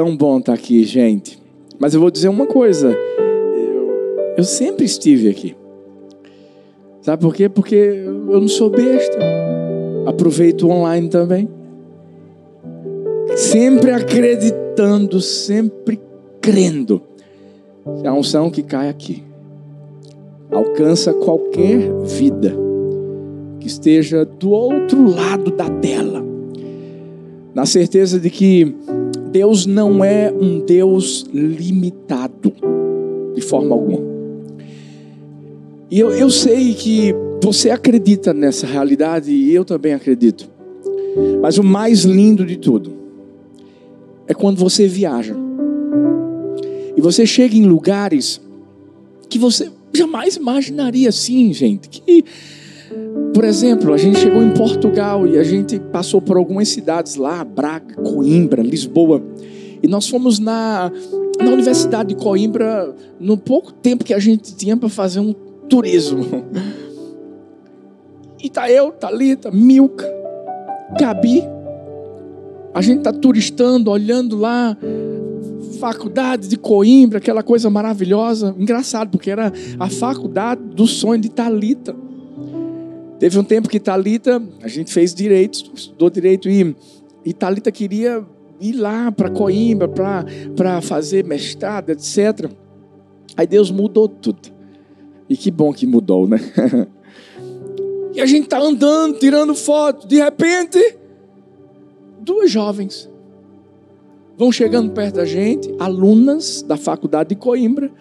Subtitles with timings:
[0.00, 1.38] tão bom estar aqui, gente.
[1.78, 2.88] Mas eu vou dizer uma coisa.
[2.90, 5.54] Eu, eu sempre estive aqui.
[7.02, 7.50] Sabe por quê?
[7.50, 9.18] Porque eu não sou besta.
[10.06, 11.46] Aproveito online também.
[13.36, 16.00] Sempre acreditando, sempre
[16.40, 17.02] crendo.
[18.02, 19.22] A unção que cai aqui
[20.50, 22.56] alcança qualquer vida
[23.60, 26.24] que esteja do outro lado da tela.
[27.52, 28.74] Na certeza de que
[29.30, 32.52] Deus não é um Deus limitado,
[33.34, 34.00] de forma alguma.
[35.90, 40.48] E eu, eu sei que você acredita nessa realidade e eu também acredito.
[41.40, 42.92] Mas o mais lindo de tudo
[44.26, 45.34] é quando você viaja
[46.96, 48.40] e você chega em lugares
[49.28, 51.88] que você jamais imaginaria assim, gente.
[51.88, 52.24] Que,
[53.34, 57.44] por exemplo, a gente chegou em Portugal e a gente passou por algumas cidades lá,
[57.44, 59.22] Braga, Coimbra, Lisboa.
[59.82, 60.90] E nós fomos na,
[61.38, 65.32] na Universidade de Coimbra no pouco tempo que a gente tinha para fazer um
[65.68, 66.26] turismo.
[68.42, 70.10] E tá eu, Thalita, Milka,
[70.98, 71.44] Gabi.
[72.72, 74.76] A gente tá turistando, olhando lá
[75.78, 78.54] faculdade de Coimbra, aquela coisa maravilhosa.
[78.58, 81.94] Engraçado, porque era a faculdade do sonho de Talita.
[83.20, 86.74] Teve um tempo que Talita, a gente fez direito, estudou direito e,
[87.22, 88.24] e Talita queria
[88.58, 89.86] ir lá para Coimbra
[90.56, 92.50] para fazer mestrado, etc.
[93.36, 94.48] Aí Deus mudou tudo.
[95.28, 96.40] E que bom que mudou, né?
[98.14, 100.96] e a gente tá andando, tirando foto, de repente,
[102.20, 103.06] duas jovens
[104.34, 107.92] vão chegando perto da gente, alunas da faculdade de Coimbra.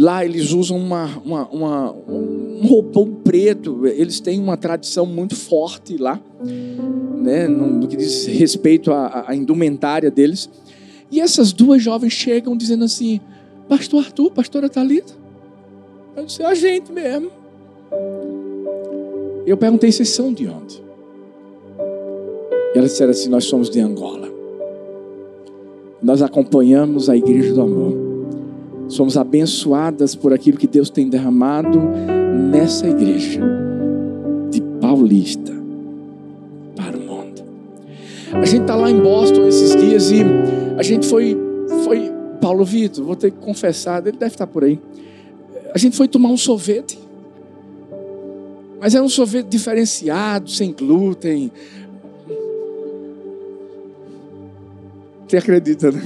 [0.00, 5.98] Lá eles usam uma, uma, uma, um roupão preto, eles têm uma tradição muito forte
[5.98, 6.18] lá,
[7.18, 10.48] né, no, que diz respeito à, à indumentária deles.
[11.10, 13.20] E essas duas jovens chegam dizendo assim:
[13.68, 15.12] Pastor Arthur, Pastora Thalita.
[16.16, 17.30] Eu disse: A gente mesmo.
[19.44, 20.82] Eu perguntei: Vocês são de onde?
[22.74, 24.30] E elas disseram assim: Nós somos de Angola
[26.02, 28.09] nós acompanhamos a igreja do amor.
[28.90, 31.80] Somos abençoadas por aquilo que Deus tem derramado
[32.50, 33.40] nessa igreja
[34.50, 35.52] de Paulista
[36.76, 37.42] para o mundo.
[38.32, 40.22] A gente está lá em Boston esses dias e
[40.76, 41.36] a gente foi,
[41.84, 44.78] foi Paulo Vitor, vou ter que confessar, ele deve estar por aí.
[45.72, 46.98] A gente foi tomar um sorvete.
[48.80, 51.52] Mas era um sorvete diferenciado, sem glúten,
[55.30, 56.00] Você acredita, né?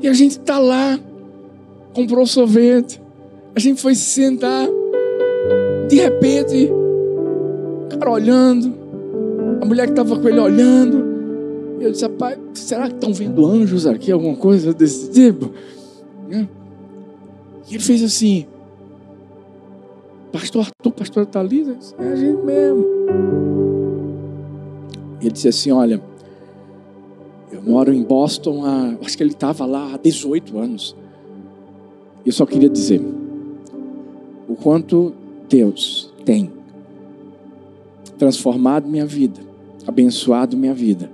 [0.00, 0.98] E a gente está lá,
[1.92, 3.00] comprou sorvete,
[3.54, 4.68] a gente foi se sentar,
[5.88, 8.74] de repente, o cara olhando,
[9.60, 11.12] a mulher que estava com ele olhando,
[11.80, 15.50] eu disse, rapaz, será que estão vendo anjos aqui, alguma coisa desse tipo?
[16.28, 16.48] Né?
[17.68, 18.46] E ele fez assim,
[20.32, 22.86] pastor Arthur, pastor Thalita, é a gente mesmo.
[25.20, 26.02] Ele disse assim, olha,
[27.50, 30.96] eu moro em Boston há, acho que ele estava lá há 18 anos.
[32.24, 33.00] Eu só queria dizer
[34.48, 35.12] o quanto
[35.48, 36.50] Deus tem
[38.18, 39.40] transformado minha vida,
[39.86, 41.10] abençoado minha vida,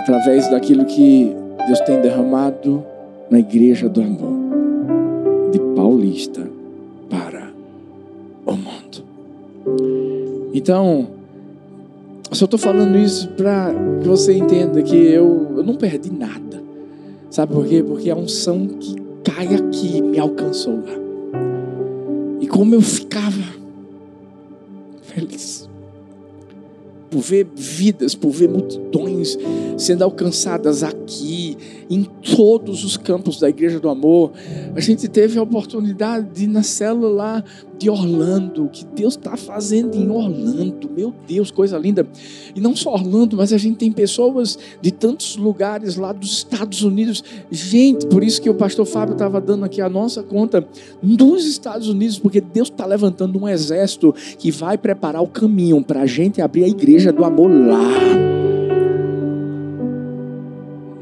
[0.00, 1.34] através daquilo que
[1.66, 2.84] Deus tem derramado
[3.30, 4.32] na igreja do amor,
[5.50, 6.46] de Paulista
[7.08, 7.50] para
[8.44, 9.04] o mundo.
[10.52, 11.06] Então,
[12.28, 16.62] eu só estou falando isso para que você entenda que eu, eu não perdi nada.
[17.30, 17.82] Sabe por quê?
[17.82, 20.92] Porque a unção que cai aqui me alcançou lá.
[22.40, 23.44] E como eu ficava
[25.02, 25.68] feliz
[27.10, 29.36] por ver vidas, por ver multidões
[29.76, 31.56] sendo alcançadas aqui,
[31.90, 34.30] em todos os campos da Igreja do Amor.
[34.76, 37.44] A gente teve a oportunidade de ir na célula
[37.76, 42.06] de Orlando, que Deus está fazendo em Orlando, meu Deus, coisa linda.
[42.54, 46.82] E não só Orlando, mas a gente tem pessoas de tantos lugares lá dos Estados
[46.82, 47.24] Unidos.
[47.50, 50.64] Gente, por isso que o pastor Fábio estava dando aqui a nossa conta
[51.02, 56.02] dos Estados Unidos, porque Deus está levantando um exército que vai preparar o caminho para
[56.02, 58.49] a gente abrir a igreja do amor lá.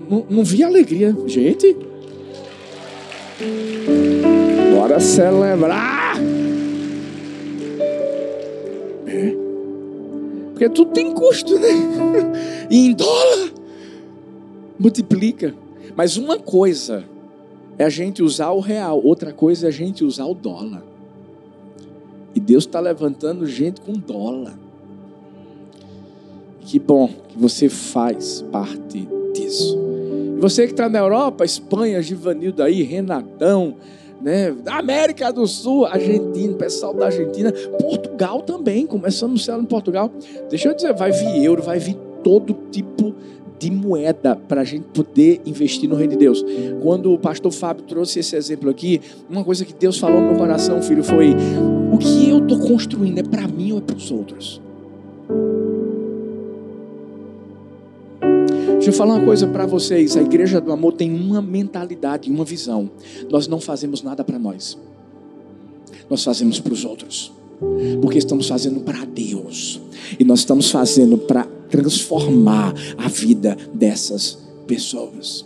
[0.09, 1.77] Não, não vi alegria, gente.
[4.75, 6.17] Bora celebrar!
[10.51, 11.69] Porque tudo tem custo, né?
[12.71, 13.59] E em dólar
[14.79, 15.55] multiplica.
[15.97, 17.05] Mas uma coisa
[17.77, 20.85] é a gente usar o real, outra coisa é a gente usar o dólar.
[22.35, 24.57] E Deus está levantando gente com dólar.
[26.61, 29.98] Que bom que você faz parte disso.
[30.39, 33.75] Você que está na Europa, Espanha, Givanildo aí, Renatão,
[34.21, 34.55] né?
[34.67, 40.11] América do Sul, Argentina, pessoal da Argentina, Portugal também, começando no céu em Portugal.
[40.49, 43.15] Deixa eu dizer, vai vir euro, vai vir todo tipo
[43.59, 46.45] de moeda para a gente poder investir no reino de Deus.
[46.81, 50.37] Quando o pastor Fábio trouxe esse exemplo aqui, uma coisa que Deus falou no meu
[50.37, 51.35] coração, filho, foi:
[51.93, 54.61] o que eu estou construindo é para mim ou é para os outros?
[58.89, 60.17] Deixa eu falar uma coisa para vocês.
[60.17, 62.91] A igreja do amor tem uma mentalidade, uma visão.
[63.31, 64.79] Nós não fazemos nada para nós.
[66.09, 67.31] Nós fazemos para os outros.
[68.01, 69.79] Porque estamos fazendo para Deus.
[70.19, 75.45] E nós estamos fazendo para transformar a vida dessas pessoas.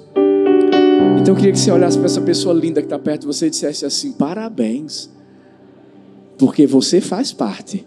[1.20, 3.48] Então eu queria que você olhasse para essa pessoa linda que está perto de você
[3.48, 5.10] e dissesse assim: parabéns,
[6.38, 7.84] porque você faz parte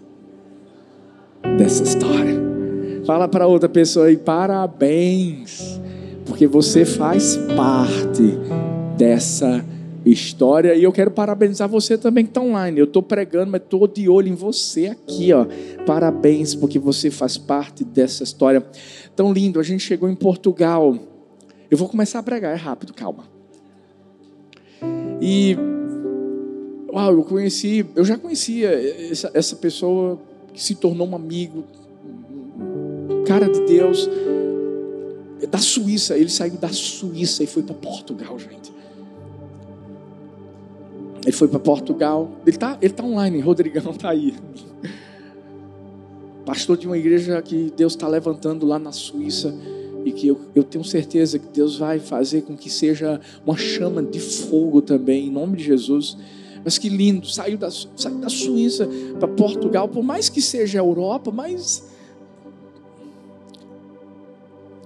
[1.56, 2.45] dessa história.
[3.06, 5.80] Fala para outra pessoa aí: parabéns,
[6.26, 8.36] porque você faz parte
[8.98, 9.64] dessa
[10.04, 10.74] história.
[10.74, 12.80] E eu quero parabenizar você também que está online.
[12.80, 15.46] Eu estou pregando, mas estou de olho em você aqui, ó.
[15.86, 18.60] Parabéns, porque você faz parte dessa história
[19.14, 19.60] tão lindo.
[19.60, 20.98] A gente chegou em Portugal.
[21.70, 23.24] Eu vou começar a pregar, é rápido, calma.
[25.20, 25.56] E
[26.92, 28.68] uau, eu conheci, eu já conhecia
[29.10, 30.18] essa, essa pessoa
[30.52, 31.64] que se tornou um amigo,
[33.26, 34.08] cara de Deus,
[35.50, 36.16] da Suíça.
[36.16, 38.72] Ele saiu da Suíça e foi para Portugal, gente.
[41.22, 42.30] Ele foi para Portugal.
[42.46, 44.34] Ele está ele tá online, Rodrigão está aí.
[46.46, 49.52] Pastor de uma igreja que Deus está levantando lá na Suíça.
[50.04, 54.00] E que eu, eu tenho certeza que Deus vai fazer com que seja uma chama
[54.00, 56.16] de fogo também, em nome de Jesus.
[56.64, 58.88] Mas que lindo, saiu da, saiu da Suíça
[59.18, 61.95] para Portugal, por mais que seja Europa, mas.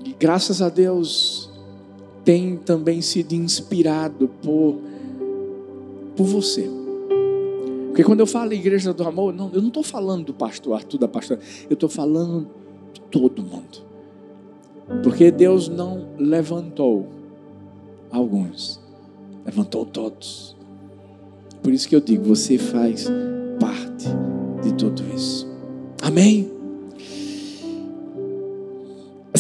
[0.05, 1.51] E graças a Deus,
[2.25, 4.79] tem também sido inspirado por
[6.17, 6.69] por você.
[7.89, 10.99] Porque quando eu falo igreja do amor, não, eu não estou falando do pastor Arthur,
[10.99, 12.47] da pastora, eu estou falando
[12.93, 13.79] de todo mundo.
[15.03, 17.09] Porque Deus não levantou
[18.11, 18.81] alguns,
[19.47, 20.55] levantou todos.
[21.63, 23.07] Por isso que eu digo, você faz
[23.59, 24.07] parte
[24.63, 25.49] de tudo isso.
[26.03, 26.50] Amém?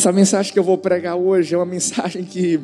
[0.00, 2.58] Essa mensagem que eu vou pregar hoje é uma mensagem que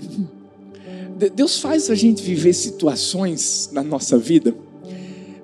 [1.34, 4.54] Deus faz a gente viver situações na nossa vida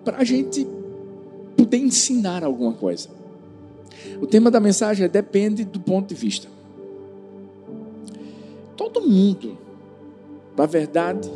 [0.03, 0.67] para a gente
[1.55, 3.11] poder ensinar alguma coisa.
[4.23, 6.49] O tema da mensagem é depende do ponto de vista.
[8.75, 9.59] Todo mundo,
[10.56, 11.31] na verdade,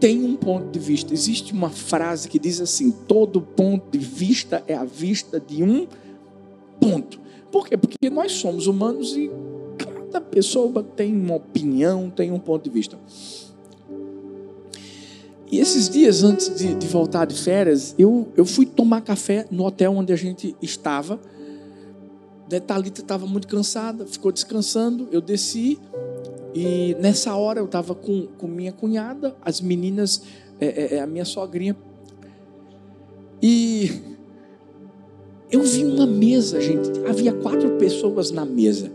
[0.00, 1.14] tem um ponto de vista.
[1.14, 5.86] Existe uma frase que diz assim: todo ponto de vista é a vista de um
[6.80, 7.27] ponto.
[7.50, 7.76] Por quê?
[7.76, 9.30] Porque nós somos humanos e
[10.10, 12.98] Cada pessoa tem uma opinião, tem um ponto de vista.
[15.50, 19.64] E esses dias antes de, de voltar de férias, eu, eu fui tomar café no
[19.64, 21.20] hotel onde a gente estava.
[22.50, 25.08] A Thalita estava muito cansada, ficou descansando.
[25.12, 25.78] Eu desci
[26.54, 30.22] e nessa hora eu estava com, com minha cunhada, as meninas,
[30.58, 31.76] é, é, é, a minha sogrinha.
[33.42, 34.17] E
[35.50, 36.90] eu vi uma mesa, gente.
[37.08, 38.90] Havia quatro pessoas na mesa.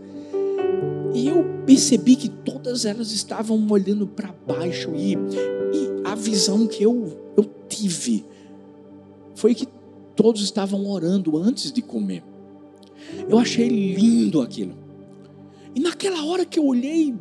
[1.12, 6.82] E eu percebi que todas elas estavam olhando para baixo e, e, a visão que
[6.82, 8.24] eu, eu tive
[9.34, 9.68] foi que
[10.16, 12.22] todos estavam orando antes de comer.
[13.28, 14.74] Eu achei lindo aquilo.
[15.74, 17.14] E naquela hora que eu olhei,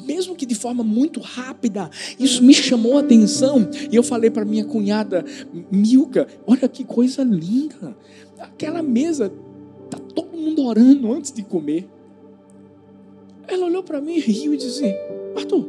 [0.00, 3.68] mesmo que de forma muito rápida, isso me chamou a atenção.
[3.90, 5.24] E eu falei para minha cunhada
[5.70, 7.96] Milka: olha que coisa linda.
[8.38, 9.32] Aquela mesa,
[9.90, 11.88] tá todo mundo orando antes de comer.
[13.46, 14.94] Ela olhou para mim, riu e disse:
[15.36, 15.68] Arthur,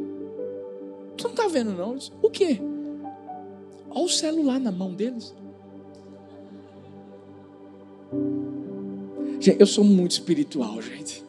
[1.16, 1.96] tu não está vendo não?
[1.96, 2.60] Disse, o quê?
[3.90, 5.34] Olha o celular na mão deles.
[9.58, 11.23] Eu sou muito espiritual, gente.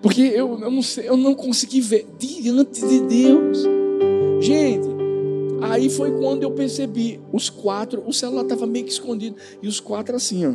[0.00, 3.64] Porque eu, eu, não sei, eu não consegui ver diante de Deus.
[4.40, 4.88] Gente,
[5.62, 9.80] aí foi quando eu percebi os quatro, o celular estava meio que escondido, e os
[9.80, 10.54] quatro assim, ó,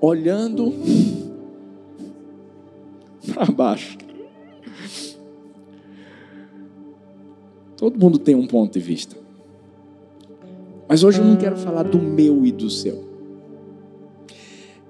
[0.00, 0.72] olhando
[3.32, 3.98] para baixo.
[7.76, 9.16] Todo mundo tem um ponto de vista.
[10.88, 13.11] Mas hoje eu não quero falar do meu e do seu.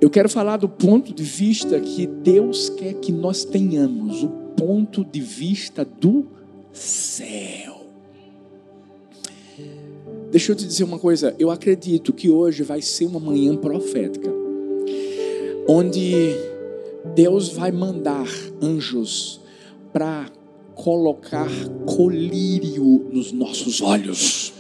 [0.03, 5.05] Eu quero falar do ponto de vista que Deus quer que nós tenhamos, o ponto
[5.05, 6.27] de vista do
[6.73, 7.87] céu.
[10.33, 14.29] Deixa eu te dizer uma coisa, eu acredito que hoje vai ser uma manhã profética,
[15.69, 16.35] onde
[17.15, 18.27] Deus vai mandar
[18.61, 19.41] anjos
[19.93, 20.29] para
[20.75, 21.49] colocar
[21.87, 24.53] colírio nos nossos olhos,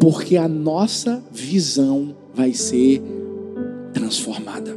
[0.00, 3.00] porque a nossa visão vai ser
[3.92, 4.76] transformada.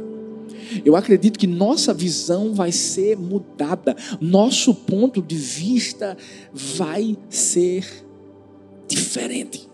[0.84, 6.16] Eu acredito que nossa visão vai ser mudada, nosso ponto de vista
[6.52, 7.86] vai ser
[8.88, 9.68] diferente.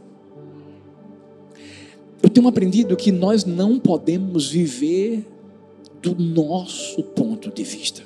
[2.22, 5.24] Eu tenho aprendido que nós não podemos viver
[6.02, 8.02] do nosso ponto de vista.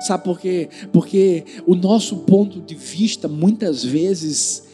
[0.00, 0.68] Sabe por quê?
[0.92, 4.64] Porque o nosso ponto de vista muitas vezes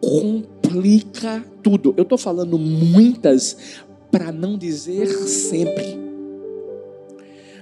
[0.00, 1.94] complica tudo.
[1.96, 3.56] Eu estou falando muitas,
[4.14, 5.98] para não dizer sempre.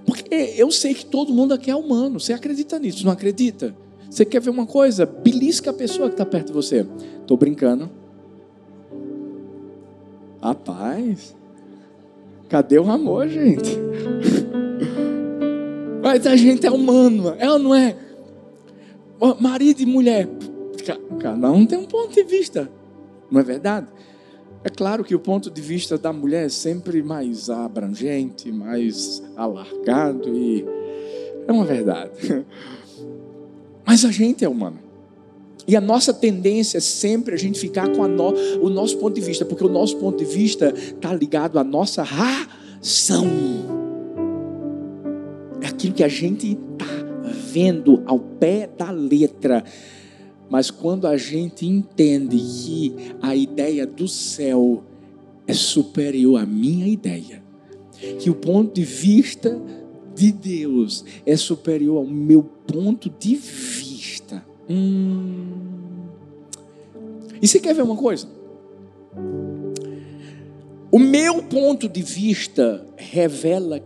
[0.05, 2.21] Porque eu sei que todo mundo aqui é humano.
[2.21, 3.07] Você acredita nisso?
[3.07, 3.75] Não acredita?
[4.11, 5.07] Você quer ver uma coisa?
[5.07, 6.87] Belisca a pessoa que está perto de você.
[7.23, 7.89] Estou brincando.
[10.43, 11.35] Rapaz,
[12.51, 13.71] cadê o amor, gente?
[16.05, 17.97] Mas a gente é humano, é ou não é?
[19.41, 20.29] Marido e mulher,
[21.19, 22.69] cada um tem um ponto de vista,
[23.31, 23.87] não é verdade?
[24.65, 30.29] É claro que o ponto de vista da mulher é sempre mais abrangente, mais alargado
[30.29, 30.65] e
[31.47, 32.45] é uma verdade.
[33.85, 34.79] Mas a gente é humano.
[35.67, 39.21] E a nossa tendência é sempre a gente ficar com no, o nosso ponto de
[39.21, 43.27] vista, porque o nosso ponto de vista está ligado à nossa razão.
[45.61, 46.87] É aquilo que a gente está
[47.53, 49.65] vendo ao pé da letra.
[50.53, 54.85] Mas quando a gente entende que a ideia do céu
[55.47, 57.43] é superior à minha ideia,
[58.21, 59.59] que o ponto de vista
[60.15, 64.45] de Deus é superior ao meu ponto de vista.
[64.69, 65.53] Hum.
[67.41, 68.29] E você quer ver uma coisa?
[70.91, 73.81] O meu ponto de vista revela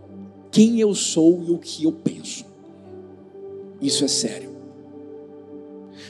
[0.51, 2.43] quem eu sou e o que eu penso.
[3.81, 4.56] Isso é sério.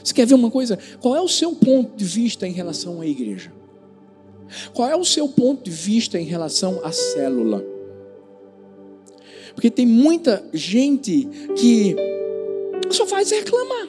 [0.08, 0.78] Você quer ver uma coisa?
[1.02, 3.52] Qual é o seu ponto de vista em relação à igreja?
[4.72, 7.62] Qual é o seu ponto de vista em relação à célula?
[9.54, 11.94] Porque tem muita gente que
[12.90, 13.88] só faz reclamar.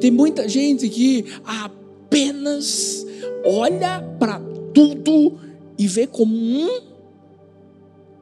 [0.00, 3.04] Tem muita gente que apenas
[3.44, 4.40] olha para
[4.72, 5.38] tudo
[5.76, 6.80] e vê como um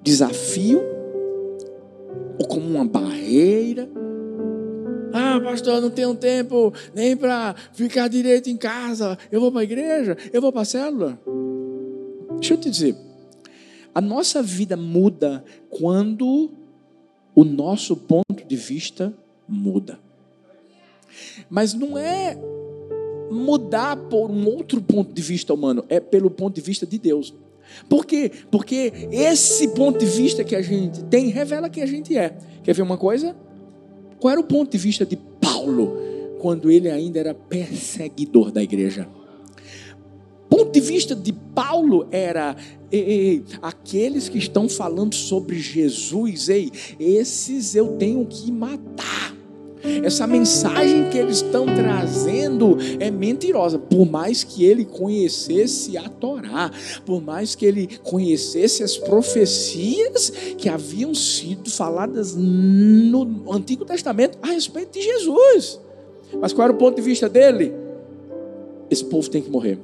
[0.03, 0.83] desafio
[2.41, 3.89] ou como uma barreira.
[5.17, 9.19] Ah, pastor, não tenho tempo nem para ficar direito em casa.
[9.31, 11.19] Eu vou para a igreja, eu vou para a célula.
[12.39, 12.97] Deixa eu te dizer,
[13.95, 16.51] a nossa vida muda quando
[17.35, 19.13] o nosso ponto de vista
[19.49, 19.99] muda.
[21.49, 22.37] Mas não é
[23.31, 27.35] mudar por um outro ponto de vista humano, é pelo ponto de vista de Deus.
[27.89, 28.31] Por quê?
[28.51, 32.37] Porque esse ponto de vista que a gente tem revela quem a gente é.
[32.63, 33.37] Quer ver uma coisa?
[34.21, 35.97] Qual era o ponto de vista de Paulo
[36.41, 39.09] quando ele ainda era perseguidor da igreja?
[40.57, 42.57] ponto de vista de Paulo era:
[42.91, 49.36] ei, ei, aqueles que estão falando sobre Jesus, ei, esses eu tenho que matar.
[50.03, 53.79] Essa mensagem que eles estão trazendo é mentirosa.
[53.79, 56.71] Por mais que ele conhecesse a Torá,
[57.05, 64.49] por mais que ele conhecesse as profecias que haviam sido faladas no Antigo Testamento a
[64.49, 65.81] respeito de Jesus.
[66.41, 67.73] Mas qual era o ponto de vista dele?
[68.91, 69.79] Esse povo tem que morrer.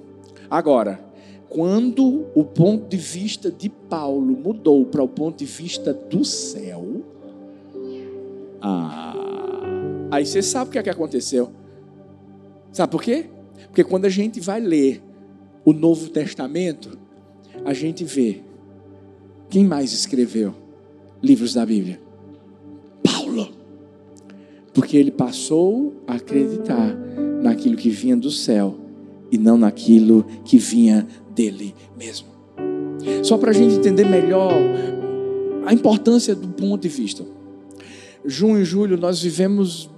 [0.51, 1.01] Agora,
[1.49, 7.03] quando o ponto de vista de Paulo mudou para o ponto de vista do céu,
[8.61, 9.22] ah,
[10.13, 11.51] Aí você sabe o que, é que aconteceu.
[12.71, 13.31] Sabe por quê?
[13.69, 15.03] Porque quando a gente vai ler
[15.65, 16.99] o Novo Testamento,
[17.65, 18.43] a gente vê
[19.49, 20.55] quem mais escreveu
[21.23, 21.99] livros da Bíblia?
[23.03, 23.55] Paulo.
[24.75, 26.95] Porque ele passou a acreditar
[27.43, 28.77] naquilo que vinha do céu
[29.31, 32.29] e não naquilo que vinha dele mesmo.
[33.23, 34.53] Só para a gente entender melhor
[35.65, 37.25] a importância do ponto de vista.
[38.27, 39.91] Junho e julho nós vivemos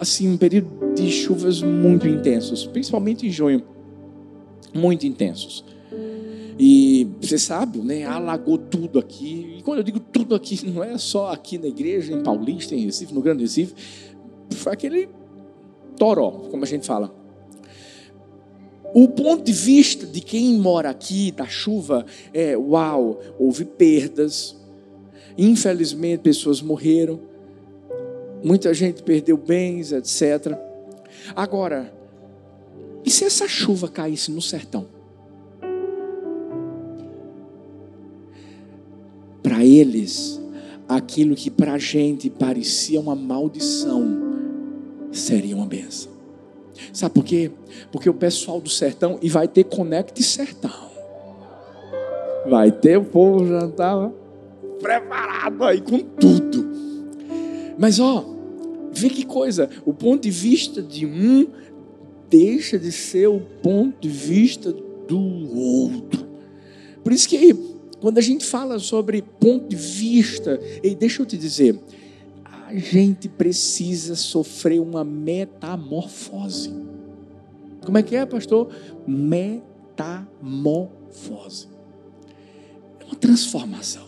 [0.00, 3.62] assim um período de chuvas muito intensos, principalmente em junho,
[4.74, 5.62] muito intensos.
[6.58, 8.04] E você sabe, né?
[8.04, 9.56] Alagou tudo aqui.
[9.58, 12.84] E quando eu digo tudo aqui, não é só aqui na igreja, em Paulista, em
[12.84, 13.74] Recife, no Grande Recife.
[14.50, 15.08] Foi aquele
[15.96, 17.14] toró, como a gente fala.
[18.92, 24.56] O ponto de vista de quem mora aqui, da chuva, é: uau, houve perdas.
[25.38, 27.29] Infelizmente, pessoas morreram.
[28.42, 30.56] Muita gente perdeu bens, etc.
[31.34, 31.92] Agora,
[33.04, 34.86] e se essa chuva caísse no sertão?
[39.42, 40.40] Para eles,
[40.88, 44.30] aquilo que para a gente parecia uma maldição
[45.12, 46.12] seria uma benção.
[46.92, 47.50] Sabe por quê?
[47.92, 50.90] Porque o pessoal do sertão, e vai ter Conect Sertão.
[52.48, 54.12] Vai ter o povo estava
[54.80, 56.89] preparado aí com tudo.
[57.80, 58.26] Mas ó,
[58.92, 61.48] vê que coisa, o ponto de vista de um
[62.28, 65.18] deixa de ser o ponto de vista do
[65.56, 66.28] outro.
[67.02, 67.54] Por isso que
[67.98, 71.80] quando a gente fala sobre ponto de vista, e deixa eu te dizer,
[72.44, 76.70] a gente precisa sofrer uma metamorfose.
[77.82, 78.68] Como é que é, pastor?
[79.06, 80.20] Metamorfose.
[83.00, 84.06] É uma transformação.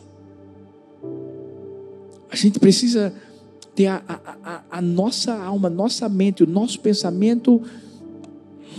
[2.28, 3.14] A gente precisa
[3.74, 7.62] ter a, a, a, a nossa alma, nossa mente, o nosso pensamento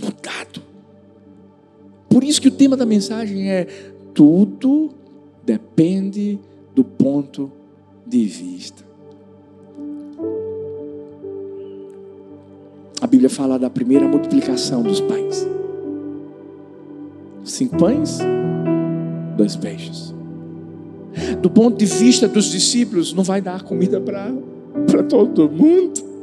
[0.00, 0.62] mudado.
[2.08, 3.64] Por isso que o tema da mensagem é
[4.14, 4.90] tudo
[5.44, 6.38] depende
[6.74, 7.50] do ponto
[8.06, 8.84] de vista.
[13.00, 15.46] A Bíblia fala da primeira multiplicação dos pães:
[17.44, 18.18] cinco pães,
[19.36, 20.14] dois peixes.
[21.40, 24.00] Do ponto de vista dos discípulos, não vai dar comida
[24.86, 26.14] para todo mundo.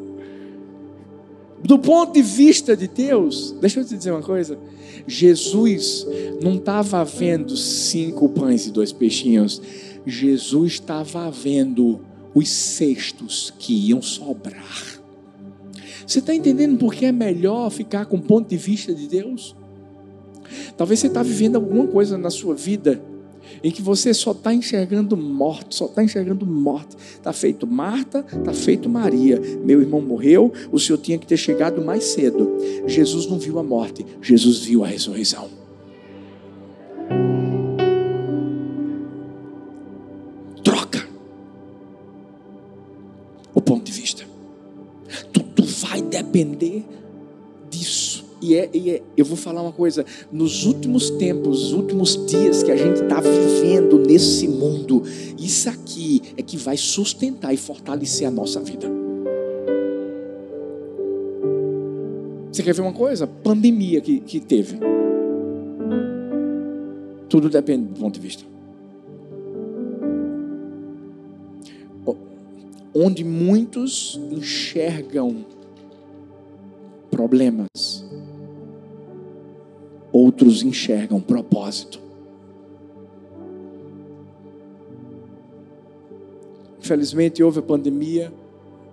[1.63, 4.57] Do ponto de vista de Deus, deixa eu te dizer uma coisa:
[5.07, 6.07] Jesus
[6.41, 9.61] não estava vendo cinco pães e dois peixinhos,
[10.05, 12.01] Jesus estava vendo
[12.33, 14.99] os cestos que iam sobrar.
[16.05, 19.55] Você está entendendo por que é melhor ficar com o ponto de vista de Deus?
[20.75, 23.01] Talvez você está vivendo alguma coisa na sua vida
[23.63, 26.95] em que você só está enxergando morte, só está enxergando morte.
[27.13, 29.39] Está feito Marta, está feito Maria.
[29.63, 32.57] Meu irmão morreu, o senhor tinha que ter chegado mais cedo.
[32.87, 35.49] Jesus não viu a morte, Jesus viu a ressurreição.
[40.63, 41.07] Troca
[43.53, 44.23] o ponto de vista.
[45.31, 46.85] Tudo vai depender
[48.41, 52.63] e, é, e é, eu vou falar uma coisa: nos últimos tempos, nos últimos dias
[52.63, 55.03] que a gente está vivendo nesse mundo,
[55.37, 58.87] isso aqui é que vai sustentar e fortalecer a nossa vida.
[62.51, 63.25] Você quer ver uma coisa?
[63.25, 64.77] Pandemia que, que teve.
[67.29, 68.43] Tudo depende do ponto de vista.
[72.93, 75.45] Onde muitos enxergam
[77.09, 77.67] problemas,
[80.41, 82.01] outros enxergam propósito.
[86.79, 88.33] Infelizmente houve a pandemia,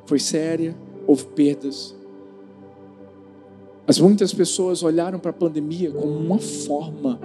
[0.05, 1.97] foi séria, houve perdas.
[3.87, 7.19] Mas muitas pessoas olharam para a pandemia como uma forma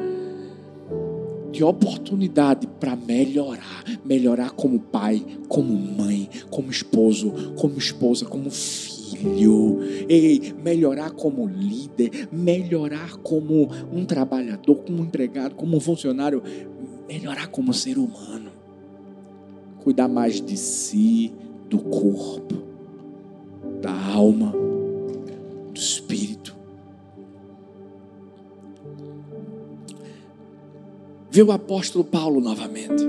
[1.51, 8.92] de oportunidade para melhorar, melhorar como pai, como mãe, como esposo, como esposa, como filho
[9.11, 16.41] filho, ei, melhorar como líder, melhorar como um trabalhador, como um empregado, como um funcionário,
[17.07, 18.51] melhorar como ser humano,
[19.83, 21.33] cuidar mais de si,
[21.69, 22.55] do corpo,
[23.81, 26.55] da alma, do espírito.
[31.29, 33.03] Vê o apóstolo Paulo novamente.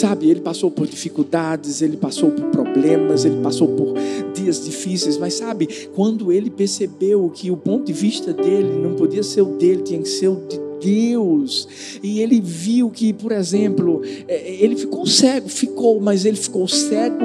[0.00, 3.92] Sabe, ele passou por dificuldades, ele passou por problemas, ele passou por
[4.32, 9.22] dias difíceis, mas sabe, quando ele percebeu que o ponto de vista dele não podia
[9.22, 11.68] ser o dele, tinha que ser o de Deus,
[12.02, 16.66] e ele viu que, por exemplo, é, é, ele ficou cego, ficou, mas ele ficou
[16.66, 17.18] cego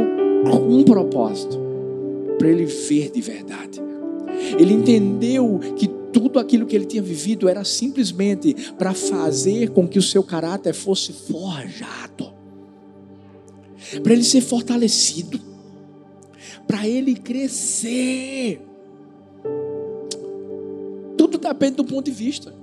[0.51, 1.57] com um propósito,
[2.37, 3.81] para ele ver de verdade.
[4.59, 9.97] Ele entendeu que tudo aquilo que ele tinha vivido era simplesmente para fazer com que
[9.97, 12.34] o seu caráter fosse forjado
[14.03, 15.39] para ele ser fortalecido,
[16.67, 18.61] para ele crescer.
[21.17, 22.53] Tudo depende do ponto de vista.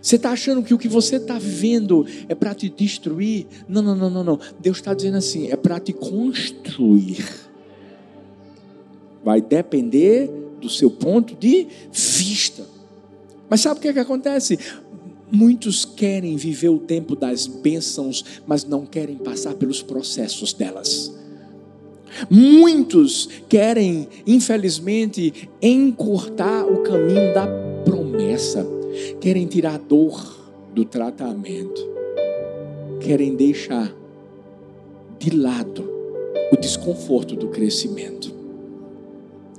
[0.00, 3.46] Você está achando que o que você está vendo é para te destruir?
[3.68, 4.40] Não, não, não, não, não.
[4.60, 7.24] Deus está dizendo assim: é para te construir.
[9.24, 10.30] Vai depender
[10.60, 12.64] do seu ponto de vista.
[13.48, 14.58] Mas sabe o que, é que acontece?
[15.30, 21.12] Muitos querem viver o tempo das bênçãos, mas não querem passar pelos processos delas.
[22.30, 27.46] Muitos querem, infelizmente, encurtar o caminho da
[27.84, 28.66] promessa,
[29.20, 30.36] querem tirar a dor
[30.72, 31.82] do tratamento,
[33.00, 33.92] querem deixar
[35.18, 35.90] de lado
[36.52, 38.34] o desconforto do crescimento.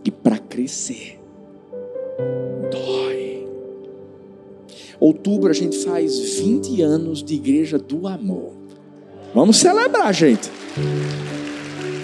[0.03, 1.19] E para crescer,
[2.71, 3.27] dói.
[5.00, 8.54] Outubro a gente faz 20 anos de igreja do amor.
[9.34, 10.50] Vamos celebrar, gente.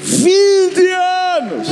[0.03, 1.67] 20 anos.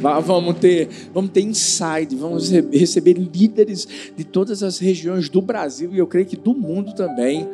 [0.00, 5.98] Vamos ter, vamos ter inside, vamos receber líderes de todas as regiões do Brasil e
[5.98, 7.48] eu creio que do mundo também.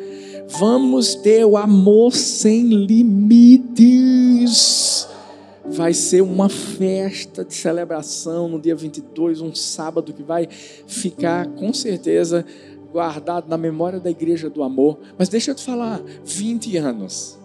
[0.58, 3.94] Vamos ter o amor sem limites.
[5.66, 10.46] Vai ser uma festa de celebração no dia 22, um sábado que vai
[10.86, 12.44] ficar com certeza
[12.92, 14.98] guardado na memória da igreja do amor.
[15.18, 17.38] Mas deixa eu te falar, 20 anos.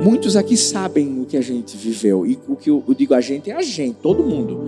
[0.00, 2.26] Muitos aqui sabem o que a gente viveu.
[2.26, 4.60] E o que eu digo a gente é a gente, todo mundo.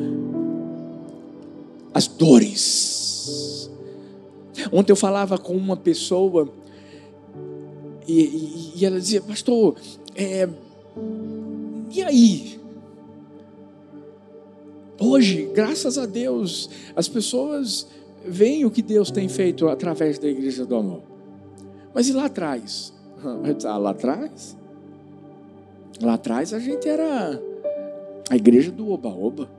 [1.92, 3.70] As dores.
[4.72, 6.48] Ontem eu falava com uma pessoa
[8.06, 9.76] e, e, e ela dizia, pastor,
[10.14, 10.48] é,
[11.90, 12.60] e aí?
[15.00, 17.86] Hoje, graças a Deus, as pessoas
[18.24, 21.02] veem o que Deus tem feito através da igreja do amor.
[21.94, 22.92] Mas e lá atrás?
[23.64, 24.56] Ah, lá atrás?
[26.00, 27.40] Lá atrás a gente era
[28.28, 29.50] a igreja do Oba-Oba.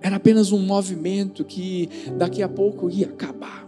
[0.00, 3.66] Era apenas um movimento que daqui a pouco ia acabar.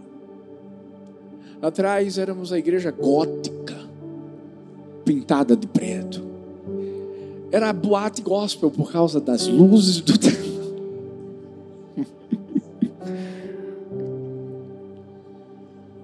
[1.61, 3.56] Lá atrás éramos a igreja gótica,
[5.07, 6.21] pintada de preto.
[7.49, 10.13] Era boate gospel por causa das luzes do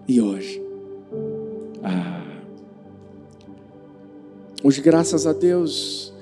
[0.07, 0.63] E hoje?
[4.63, 6.13] Hoje, graças a Deus,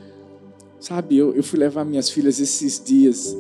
[0.80, 3.38] sabe, eu, eu fui levar minhas filhas esses dias,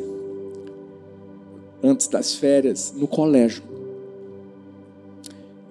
[1.81, 3.63] antes das férias, no colégio.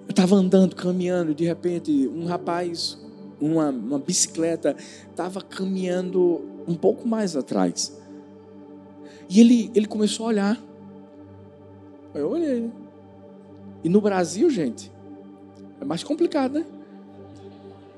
[0.05, 3.00] Eu estava andando, caminhando, e de repente, um rapaz,
[3.41, 4.75] uma, uma bicicleta,
[5.09, 7.99] estava caminhando um pouco mais atrás.
[9.27, 10.63] E ele, ele começou a olhar.
[12.13, 12.69] Eu olhei.
[13.83, 14.91] E no Brasil, gente,
[15.79, 16.65] é mais complicado, né?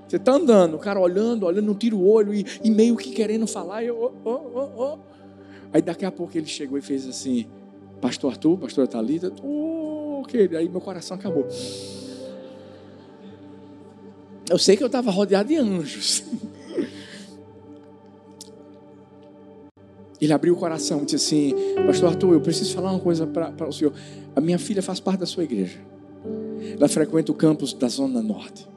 [0.08, 3.12] Você está andando, o cara olhando, olhando, não tira o olho e, e meio que
[3.12, 3.84] querendo falar.
[3.84, 4.98] E eu, oh, oh, oh,
[5.74, 7.48] Aí daqui a pouco ele chegou e fez assim:
[8.00, 10.56] Pastor Arthur, Pastor Thalita, oh, querido.
[10.56, 11.48] Aí meu coração acabou.
[14.50, 16.24] Eu sei que eu estava rodeado de anjos.
[20.20, 21.54] Ele abriu o coração e disse assim:
[21.86, 23.94] Pastor Arthur, eu preciso falar uma coisa para o senhor.
[24.36, 25.80] A minha filha faz parte da sua igreja.
[26.78, 28.68] Ela frequenta o campus da Zona Norte.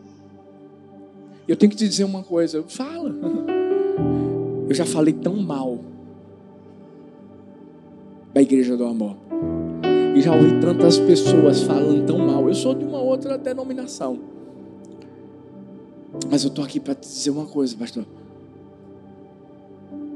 [1.46, 3.14] Eu tenho que te dizer uma coisa, fala.
[4.68, 5.78] Eu já falei tão mal
[8.34, 9.16] da igreja do amor.
[10.16, 12.48] E já ouvi tantas pessoas falando tão mal.
[12.48, 14.18] Eu sou de uma outra denominação.
[16.30, 18.06] Mas eu estou aqui para te dizer uma coisa, pastor.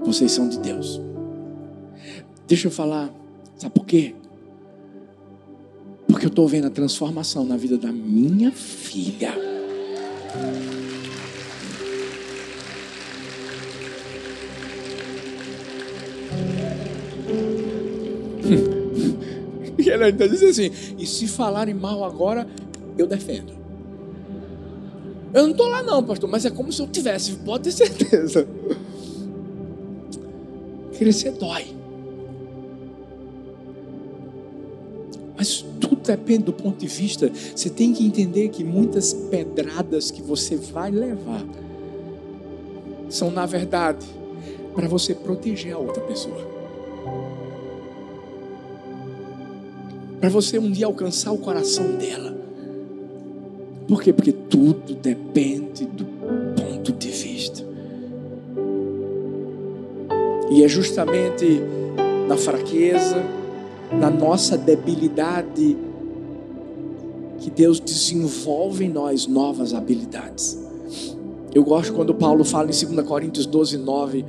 [0.05, 1.01] Vocês são de Deus.
[2.47, 3.13] Deixa eu falar.
[3.57, 4.15] Sabe por quê?
[6.07, 9.35] Porque eu estou vendo a transformação na vida da minha filha.
[19.79, 22.49] e ela ainda diz assim: e se falarem mal agora,
[22.99, 23.60] eu defendo.
[25.33, 28.47] Eu não estou lá, não, pastor, mas é como se eu tivesse, pode ter certeza.
[30.99, 31.67] Crescer dói.
[35.37, 37.31] Mas tudo depende do ponto de vista.
[37.55, 41.45] Você tem que entender que muitas pedradas que você vai levar
[43.09, 44.07] são, na verdade,
[44.75, 46.51] para você proteger a outra pessoa.
[50.21, 52.40] para você um dia alcançar o coração dela.
[53.91, 54.13] Por quê?
[54.13, 57.67] Porque tudo depende do ponto de vista.
[60.49, 61.61] E é justamente
[62.29, 63.21] na fraqueza,
[63.93, 65.77] na nossa debilidade,
[67.41, 70.57] que Deus desenvolve em nós novas habilidades.
[71.53, 74.25] Eu gosto quando Paulo fala em 2 Coríntios 12, 9: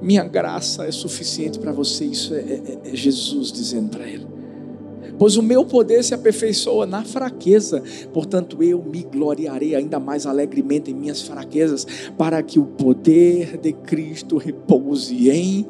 [0.00, 2.06] Minha graça é suficiente para você.
[2.06, 4.33] Isso é, é, é Jesus dizendo para ele
[5.18, 10.90] pois o meu poder se aperfeiçoa na fraqueza, portanto eu me gloriarei ainda mais alegremente
[10.90, 15.66] em minhas fraquezas, para que o poder de Cristo repouse em,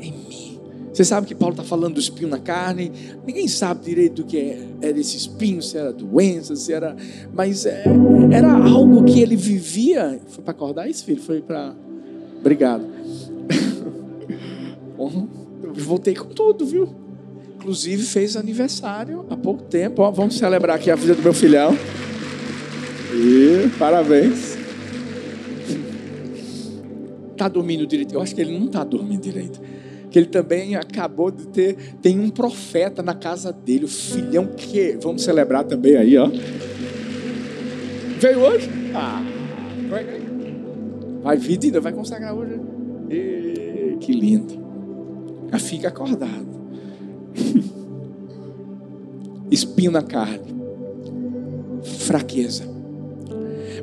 [0.00, 0.58] em mim.
[0.92, 2.90] Você sabe que Paulo está falando do espinho na carne,
[3.24, 6.96] ninguém sabe direito do que é, era esse espinho, se era doença, se era.
[7.32, 7.84] Mas é,
[8.32, 10.20] era algo que ele vivia.
[10.26, 11.22] Foi para acordar isso, filho?
[11.22, 11.72] Foi para.
[12.40, 12.84] Obrigado.
[14.98, 16.88] Eu voltei com tudo, viu?
[17.68, 20.00] Inclusive fez aniversário há pouco tempo.
[20.00, 21.76] Ó, vamos celebrar aqui a vida do meu filhão.
[23.12, 24.56] E parabéns.
[27.36, 28.14] Tá dormindo direito?
[28.14, 29.60] Eu acho que ele não está dormindo direito.
[30.10, 31.76] Que ele também acabou de ter.
[32.00, 34.96] Tem um profeta na casa dele, o filhão que.
[35.02, 36.30] Vamos celebrar também aí, ó.
[38.18, 38.70] Veio hoje?
[38.94, 39.22] Ah,
[39.90, 40.06] vai,
[41.22, 42.58] vai vir, vai consagrar hoje.
[43.10, 44.56] E, que lindo.
[45.58, 46.57] Fica acordado.
[49.50, 50.54] Espinho na carne.
[51.82, 52.64] Fraqueza.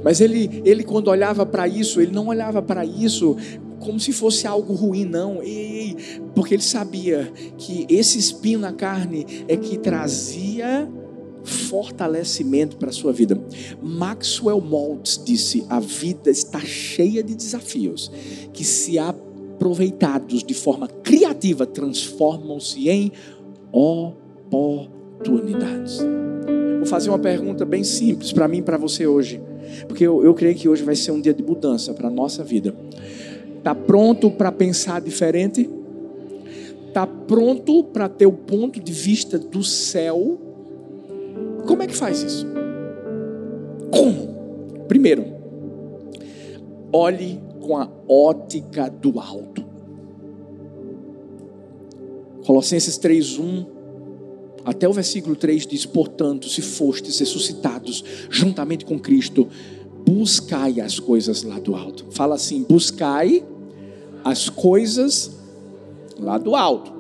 [0.04, 3.36] Mas ele, ele quando olhava para isso, ele não olhava para isso
[3.80, 5.42] como se fosse algo ruim, não.
[5.42, 5.96] Ei,
[6.34, 10.90] porque ele sabia que esse espinho na carne é que trazia
[11.44, 13.40] fortalecimento para a sua vida.
[13.82, 18.12] Maxwell Maltz disse: a vida está cheia de desafios
[18.52, 23.12] que, se aproveitados de forma criativa, transformam-se em
[23.76, 26.00] oportunidades.
[26.78, 29.42] Vou fazer uma pergunta bem simples para mim e para você hoje,
[29.88, 32.44] porque eu, eu creio que hoje vai ser um dia de mudança para a nossa
[32.44, 32.74] vida.
[33.58, 35.70] Está pronto para pensar diferente?
[36.88, 40.40] Está pronto para ter o ponto de vista do céu?
[41.66, 42.48] Como é que faz isso?
[43.92, 44.36] Como?
[44.88, 45.26] Primeiro,
[46.94, 49.65] olhe com a ótica do alto.
[52.46, 53.66] Colossenses 3:1
[54.64, 59.48] até o versículo 3 diz: "Portanto, se fostes ressuscitados juntamente com Cristo,
[60.06, 62.06] buscai as coisas lá do alto".
[62.12, 63.44] Fala assim: "Buscai
[64.24, 65.32] as coisas
[66.20, 66.94] lá do alto.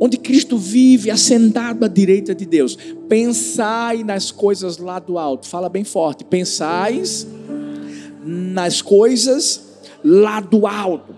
[0.00, 2.76] Onde Cristo vive assentado à direita de Deus.
[3.08, 5.46] Pensai nas coisas lá do alto.
[5.46, 6.24] Fala bem forte.
[6.24, 7.26] Pensais
[8.24, 9.60] nas coisas
[10.02, 11.14] lá do alto.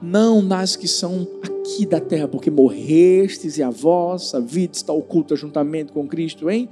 [0.00, 1.55] Não nas que são aqui
[1.86, 6.68] da terra, porque morrestes e a vossa vida está oculta juntamente com Cristo, hein?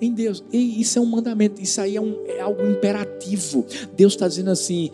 [0.00, 0.42] em Deus.
[0.52, 3.66] E isso é um mandamento, isso aí é, um, é algo imperativo.
[3.96, 4.90] Deus está dizendo assim: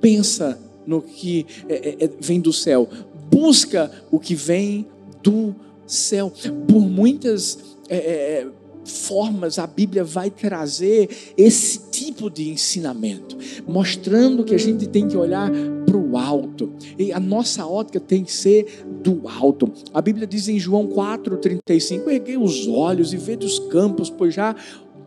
[0.00, 2.88] pensa no que é, é, é, vem do céu,
[3.30, 4.86] busca o que vem
[5.22, 5.54] do
[5.86, 6.32] céu.
[6.68, 8.46] Por muitas é, é,
[8.84, 15.16] formas a Bíblia vai trazer esse tipo de ensinamento, mostrando que a gente tem que
[15.16, 15.50] olhar
[15.92, 19.70] para o alto, e a nossa ótica tem que ser do alto.
[19.92, 24.56] A Bíblia diz em João 4,35: Erguei os olhos e vede os campos, pois já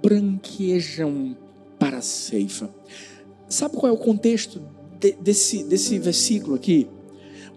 [0.03, 1.35] branquejam
[1.79, 2.69] para a ceifa.
[3.49, 4.61] Sabe qual é o contexto
[5.19, 6.87] desse, desse versículo aqui,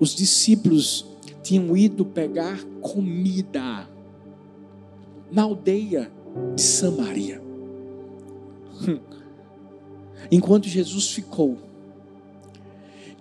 [0.00, 1.06] os discípulos
[1.42, 3.86] tinham ido pegar comida
[5.30, 6.10] na aldeia
[6.54, 7.42] de Samaria.
[10.30, 11.67] Enquanto Jesus ficou,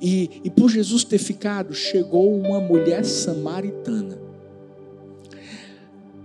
[0.02, 4.18] e, e por Jesus ter ficado, chegou uma mulher samaritana.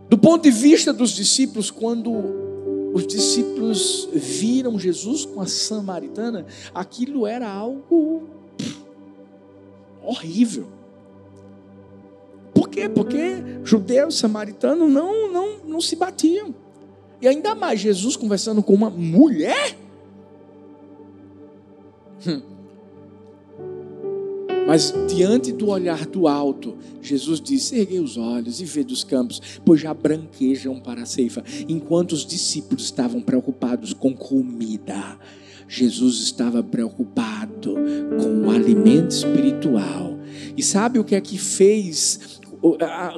[0.08, 2.12] Do ponto de vista dos discípulos, quando
[2.92, 8.24] os discípulos viram Jesus com a samaritana, aquilo era algo
[10.02, 10.66] horrível.
[12.54, 12.88] Por quê?
[12.90, 16.54] Porque judeus, samaritanos não, não, não se batiam.
[17.20, 19.78] E ainda mais Jesus conversando com uma mulher.
[22.26, 22.51] Hum.
[24.72, 29.38] Mas diante do olhar do alto, Jesus disse: Erguei os olhos e vê dos campos,
[29.66, 31.44] pois já branquejam para a ceifa.
[31.68, 35.18] Enquanto os discípulos estavam preocupados com comida,
[35.68, 37.74] Jesus estava preocupado
[38.18, 40.18] com o alimento espiritual.
[40.56, 42.40] E sabe o que é que fez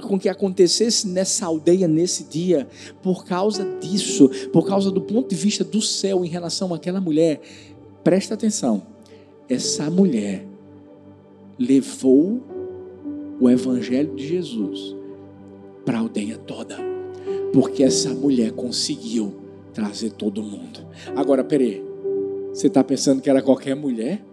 [0.02, 2.66] com que acontecesse nessa aldeia nesse dia?
[3.00, 7.40] Por causa disso, por causa do ponto de vista do céu em relação àquela mulher.
[8.02, 8.82] Presta atenção,
[9.48, 10.52] essa mulher
[11.58, 12.42] levou
[13.40, 14.96] o evangelho de Jesus
[15.84, 16.76] para a aldeia toda,
[17.52, 19.34] porque essa mulher conseguiu
[19.72, 20.86] trazer todo mundo.
[21.16, 21.82] Agora, peraí,
[22.52, 24.24] você está pensando que era qualquer mulher?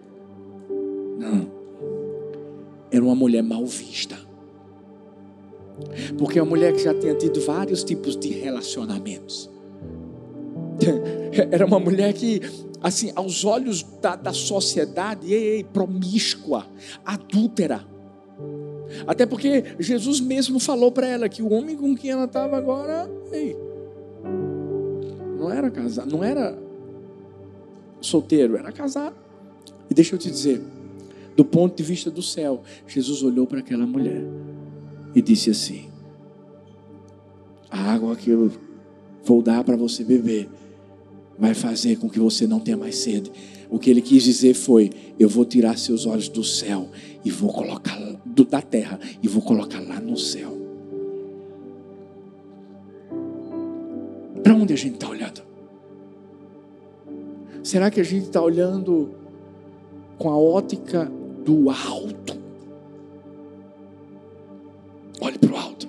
[1.17, 1.51] Não,
[2.91, 4.17] era uma mulher mal vista.
[6.17, 9.49] Porque é uma mulher que já tinha tido vários tipos de relacionamentos.
[11.51, 12.41] Era uma mulher que
[12.81, 16.65] assim, aos olhos da, da sociedade, ei, ei, promíscua,
[17.05, 17.85] adúltera.
[19.05, 23.09] Até porque Jesus mesmo falou para ela que o homem com quem ela estava agora,
[23.31, 23.55] ei,
[25.37, 26.57] não era casado, não era
[28.01, 29.15] solteiro, era casado.
[29.89, 30.61] E deixa eu te dizer,
[31.35, 34.23] do ponto de vista do céu, Jesus olhou para aquela mulher
[35.15, 35.89] e disse assim:
[37.69, 38.51] A água que eu
[39.23, 40.49] vou dar para você beber
[41.37, 43.31] vai fazer com que você não tenha mais sede.
[43.69, 46.89] O que ele quis dizer foi: eu vou tirar seus olhos do céu
[47.23, 50.57] e vou colocar do, da terra e vou colocar lá no céu.
[54.43, 55.41] Para onde a gente está olhando?
[57.63, 59.11] Será que a gente está olhando
[60.17, 61.09] com a ótica
[61.45, 62.41] do alto?
[65.21, 65.87] Olhe para o alto.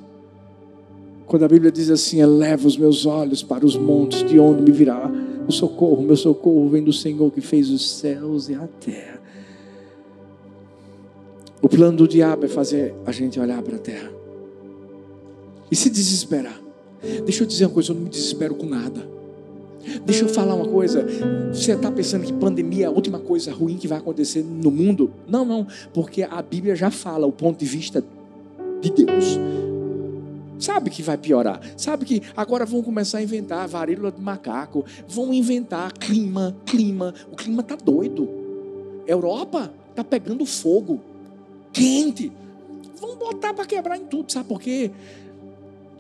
[1.27, 4.71] Quando a Bíblia diz assim: eleva os meus olhos para os montes, de onde me
[4.71, 5.11] virá
[5.47, 6.03] o socorro.
[6.03, 9.21] Meu socorro vem do Senhor que fez os céus e a terra.
[11.61, 14.11] O plano do diabo é fazer a gente olhar para a terra
[15.71, 16.61] e se desesperar.
[17.25, 19.13] Deixa eu dizer uma coisa: eu não me desespero com nada.
[20.05, 21.07] Deixa eu falar uma coisa.
[21.53, 25.11] Você está pensando que pandemia é a última coisa ruim que vai acontecer no mundo?
[25.27, 28.05] Não, não, porque a Bíblia já fala o ponto de vista
[28.81, 29.39] de Deus.
[30.63, 31.61] Sabe que vai piorar.
[31.77, 34.85] Sabe que agora vão começar a inventar varíola de macaco.
[35.09, 37.13] Vão inventar clima, clima.
[37.33, 38.29] O clima tá doido.
[39.05, 41.01] Europa tá pegando fogo.
[41.73, 42.31] Quente.
[43.01, 44.31] Vão botar para quebrar em tudo.
[44.31, 44.93] Sabe por quê?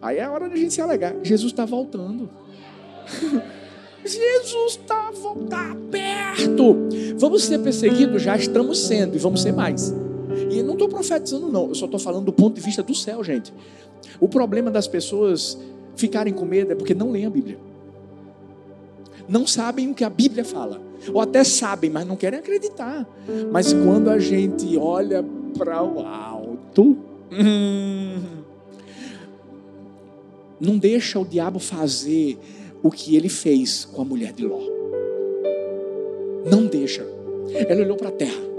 [0.00, 1.12] Aí é a hora de a gente se alegar.
[1.24, 2.30] Jesus está voltando.
[4.04, 5.10] Jesus está
[5.50, 6.88] tá perto.
[7.18, 8.22] Vamos ser perseguidos?
[8.22, 9.92] Já estamos sendo e vamos ser mais.
[10.50, 11.68] E não estou profetizando, não.
[11.68, 13.52] Eu só estou falando do ponto de vista do céu, gente.
[14.20, 15.58] O problema das pessoas
[15.96, 17.58] ficarem com medo é porque não leem a Bíblia.
[19.28, 20.80] Não sabem o que a Bíblia fala.
[21.12, 23.06] Ou até sabem, mas não querem acreditar.
[23.50, 25.24] Mas quando a gente olha
[25.56, 26.96] para o alto,
[27.32, 28.20] hum,
[30.60, 32.38] não deixa o diabo fazer
[32.82, 34.60] o que ele fez com a mulher de Ló.
[36.50, 37.06] Não deixa.
[37.68, 38.51] Ela olhou para a terra.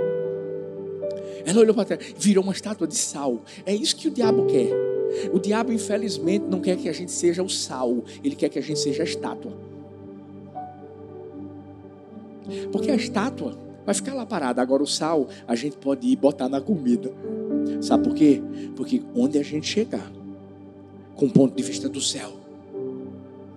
[1.45, 3.41] Ela olhou para terra, virou uma estátua de sal.
[3.65, 4.71] É isso que o diabo quer.
[5.31, 8.61] O diabo, infelizmente, não quer que a gente seja o sal, ele quer que a
[8.61, 9.51] gente seja a estátua.
[12.71, 14.61] Porque a estátua vai ficar lá parada.
[14.61, 17.11] Agora, o sal, a gente pode ir botar na comida.
[17.81, 18.41] Sabe por quê?
[18.75, 20.11] Porque onde a gente chegar,
[21.15, 22.33] com o ponto de vista do céu,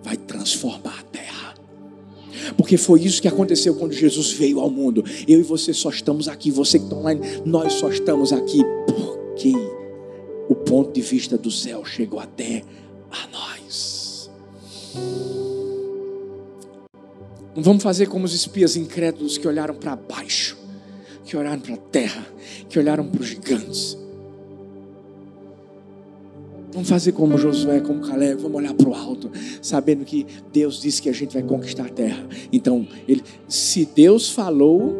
[0.03, 1.56] vai transformar a terra.
[2.55, 5.03] Porque foi isso que aconteceu quando Jesus veio ao mundo.
[5.27, 9.53] Eu e você só estamos aqui, você que está online, nós só estamos aqui porque
[10.49, 12.63] o ponto de vista do céu chegou até
[13.11, 14.29] a nós.
[17.55, 20.57] Não vamos fazer como os espias incrédulos que olharam para baixo,
[21.25, 22.25] que olharam para a terra,
[22.69, 23.96] que olharam para os gigantes
[26.77, 29.31] Vamos fazer como Josué, como Caleb, vamos olhar para o alto,
[29.63, 32.23] sabendo que Deus disse que a gente vai conquistar a terra.
[32.53, 34.95] Então, ele, se Deus falou,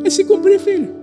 [0.00, 0.94] vai se cumprir, filho.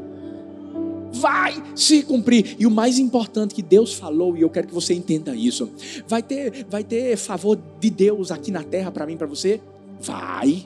[1.11, 2.55] Vai se cumprir.
[2.57, 5.69] E o mais importante que Deus falou, e eu quero que você entenda isso,
[6.07, 9.59] vai ter, vai ter favor de Deus aqui na terra para mim, para você?
[9.99, 10.65] Vai.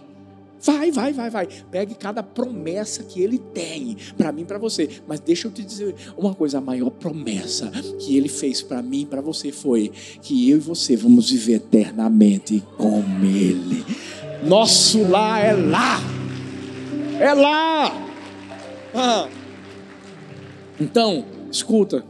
[0.64, 1.48] Vai, vai, vai, vai.
[1.72, 4.90] Pegue cada promessa que ele tem para mim, para você.
[5.08, 9.08] Mas deixa eu te dizer uma coisa: a maior promessa que ele fez para mim,
[9.10, 13.84] para você foi que eu e você vamos viver eternamente com ele.
[14.44, 16.00] Nosso lá é lá.
[17.20, 18.08] É lá.
[18.94, 19.30] Ah.
[20.80, 22.04] Então, escuta.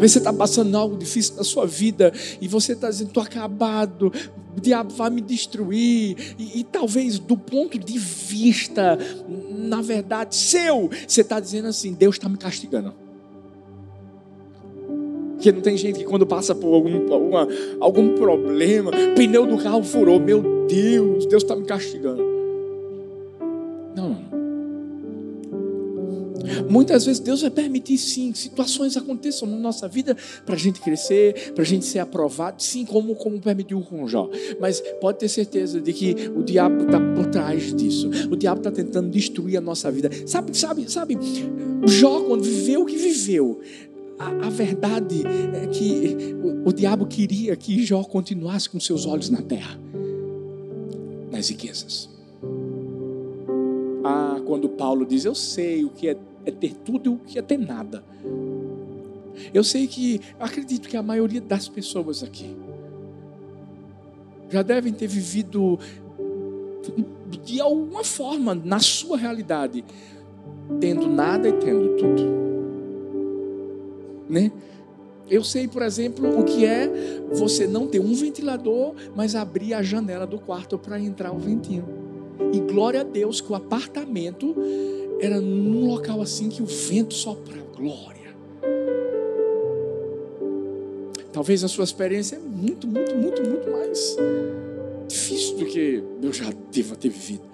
[0.00, 4.10] Talvez você está passando algo difícil na sua vida e você está dizendo, estou acabado,
[4.56, 6.34] o diabo vai me destruir.
[6.38, 8.98] E, e, talvez do ponto de vista,
[9.48, 12.94] na verdade, seu, você está dizendo assim, Deus está me castigando.
[15.34, 17.48] Porque não tem gente que quando passa por algum, alguma,
[17.80, 22.39] algum problema, pneu do carro furou, meu Deus, Deus está me castigando.
[26.70, 30.80] Muitas vezes Deus vai permitir, sim, que situações aconteçam na nossa vida para a gente
[30.80, 34.30] crescer, para a gente ser aprovado, sim, como, como permitiu com Jó.
[34.60, 38.08] Mas pode ter certeza de que o diabo está por trás disso.
[38.30, 40.08] O diabo está tentando destruir a nossa vida.
[40.26, 41.18] Sabe, sabe, sabe?
[41.88, 43.60] Jó, quando viveu o que viveu,
[44.16, 45.22] a, a, verdade
[45.54, 49.76] é que o, o diabo queria que Jó continuasse com seus olhos na terra,
[51.32, 52.08] nas riquezas.
[54.04, 57.38] Ah, quando Paulo diz: Eu sei o que é é ter tudo e o que
[57.38, 58.04] é ter nada.
[59.52, 62.56] Eu sei que, acredito que a maioria das pessoas aqui
[64.50, 65.78] já devem ter vivido
[67.44, 69.84] de alguma forma na sua realidade,
[70.80, 72.40] tendo nada e tendo tudo.
[74.28, 74.50] Né?
[75.28, 76.90] Eu sei, por exemplo, o que é
[77.32, 81.99] você não ter um ventilador, mas abrir a janela do quarto para entrar o ventinho.
[82.52, 84.54] E glória a Deus que o apartamento
[85.20, 88.34] era num local assim que o vento sopra glória.
[91.32, 94.16] Talvez a sua experiência é muito, muito, muito, muito mais
[95.06, 97.44] difícil do que eu já devo ter vivido.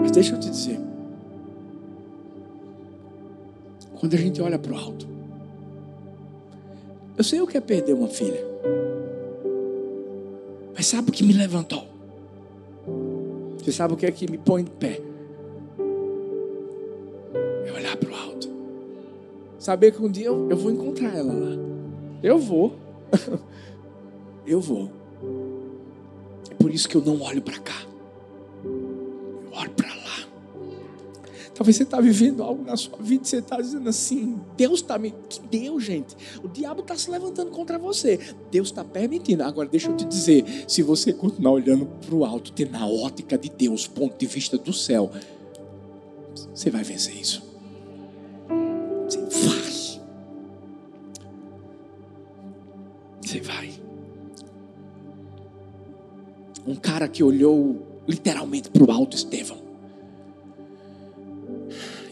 [0.00, 0.80] Mas deixa eu te dizer.
[3.98, 5.06] Quando a gente olha para o alto,
[7.16, 8.44] eu sei o que é perder uma filha.
[10.74, 11.95] Mas sabe o que me levantou?
[13.66, 15.02] Você sabe o que é que me põe de pé?
[19.66, 21.56] saber que um dia eu, eu vou encontrar ela lá.
[22.22, 22.76] Eu vou.
[24.46, 24.88] eu vou.
[26.48, 27.74] É por isso que eu não olho para cá.
[31.56, 34.98] Talvez você está vivendo algo na sua vida e você está dizendo assim: Deus está
[34.98, 35.14] me.
[35.26, 36.14] Que Deus, gente?
[36.44, 38.20] O diabo está se levantando contra você.
[38.50, 39.42] Deus está permitindo.
[39.42, 43.38] Agora, deixa eu te dizer: se você continuar olhando para o alto, ter na ótica
[43.38, 45.10] de Deus, ponto de vista do céu,
[46.54, 47.42] você vai vencer isso.
[49.08, 50.00] Você vai.
[53.22, 53.72] Você vai.
[56.66, 59.65] Um cara que olhou literalmente para o alto, Estevão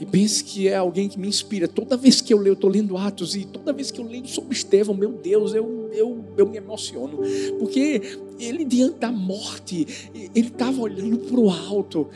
[0.01, 1.69] e pense que é alguém que me inspira.
[1.69, 4.27] Toda vez que eu leio, eu estou lendo Atos, e toda vez que eu leio
[4.27, 7.19] sobre Estevão, meu Deus, eu, eu, eu me emociono.
[7.59, 9.87] Porque ele, diante da morte,
[10.35, 12.09] ele estava olhando para o alto,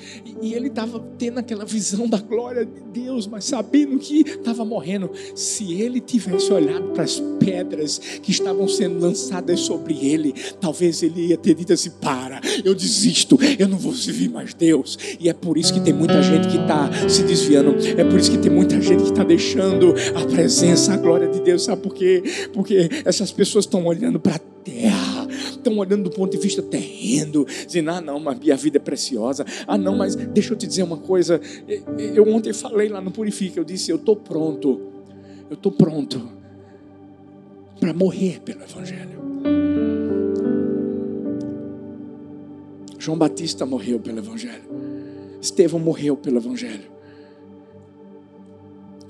[0.43, 5.11] e ele estava tendo aquela visão da glória de Deus, mas sabendo que estava morrendo.
[5.35, 11.29] Se ele tivesse olhado para as pedras que estavam sendo lançadas sobre ele, talvez ele
[11.29, 14.99] ia ter dito assim: para, eu desisto, eu não vou servir mais Deus.
[15.20, 18.31] E é por isso que tem muita gente que está se desviando, é por isso
[18.31, 21.95] que tem muita gente que está deixando a presença, a glória de Deus, sabe por
[21.95, 22.22] quê?
[22.53, 25.19] Porque essas pessoas estão olhando para a terra
[25.69, 29.45] estão olhando do ponto de vista terreno, dizendo: ah, não, mas minha vida é preciosa.
[29.66, 31.41] Ah, não, mas deixa eu te dizer uma coisa.
[32.14, 34.81] Eu ontem falei lá no Purifica, eu disse: eu estou pronto,
[35.51, 36.31] eu estou pronto
[37.79, 39.19] para morrer pelo Evangelho.
[42.99, 44.64] João Batista morreu pelo Evangelho.
[45.41, 46.91] Estevão morreu pelo Evangelho.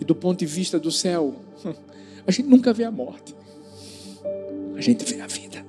[0.00, 1.34] E do ponto de vista do céu,
[2.26, 3.34] a gente nunca vê a morte,
[4.78, 5.66] a gente vê a vida.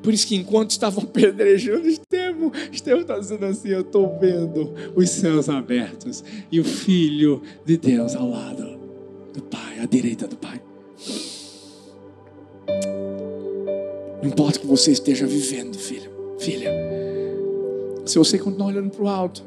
[0.00, 5.10] Por isso que enquanto estavam pedrejando Estevão, Estevão está dizendo assim: Eu estou vendo os
[5.10, 6.22] céus abertos
[6.52, 8.78] e o Filho de Deus ao lado
[9.32, 10.62] do Pai, à direita do Pai.
[14.22, 16.70] Não importa o que você esteja vivendo, filho, filha.
[18.06, 19.42] Se você continuar olhando para o alto,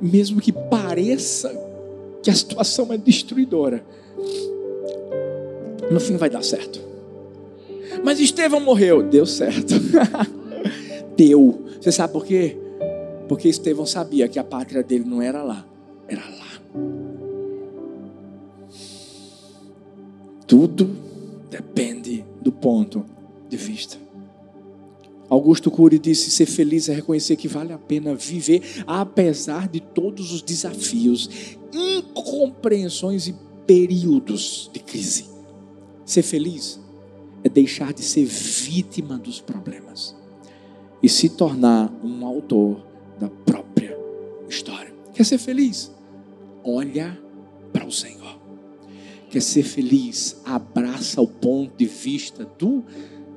[0.00, 1.50] mesmo que pareça
[2.22, 3.84] que a situação é destruidora,
[5.90, 6.93] no fim vai dar certo.
[8.02, 9.02] Mas Estevão morreu.
[9.02, 9.74] Deu certo.
[11.16, 11.64] Deu.
[11.80, 12.56] Você sabe por quê?
[13.28, 15.66] Porque Estevão sabia que a pátria dele não era lá,
[16.08, 16.44] era lá.
[20.46, 20.90] Tudo
[21.50, 23.04] depende do ponto
[23.48, 23.96] de vista.
[25.28, 30.32] Augusto Cury disse: ser feliz é reconhecer que vale a pena viver, apesar de todos
[30.32, 33.34] os desafios, incompreensões e
[33.66, 35.26] períodos de crise.
[36.04, 36.83] Ser feliz
[37.44, 40.16] é deixar de ser vítima dos problemas
[41.02, 42.82] e se tornar um autor
[43.20, 43.94] da própria
[44.48, 44.92] história.
[45.12, 45.92] Quer ser feliz?
[46.64, 47.16] Olha
[47.70, 48.40] para o Senhor.
[49.28, 50.40] Quer ser feliz?
[50.46, 52.82] Abraça o ponto de vista do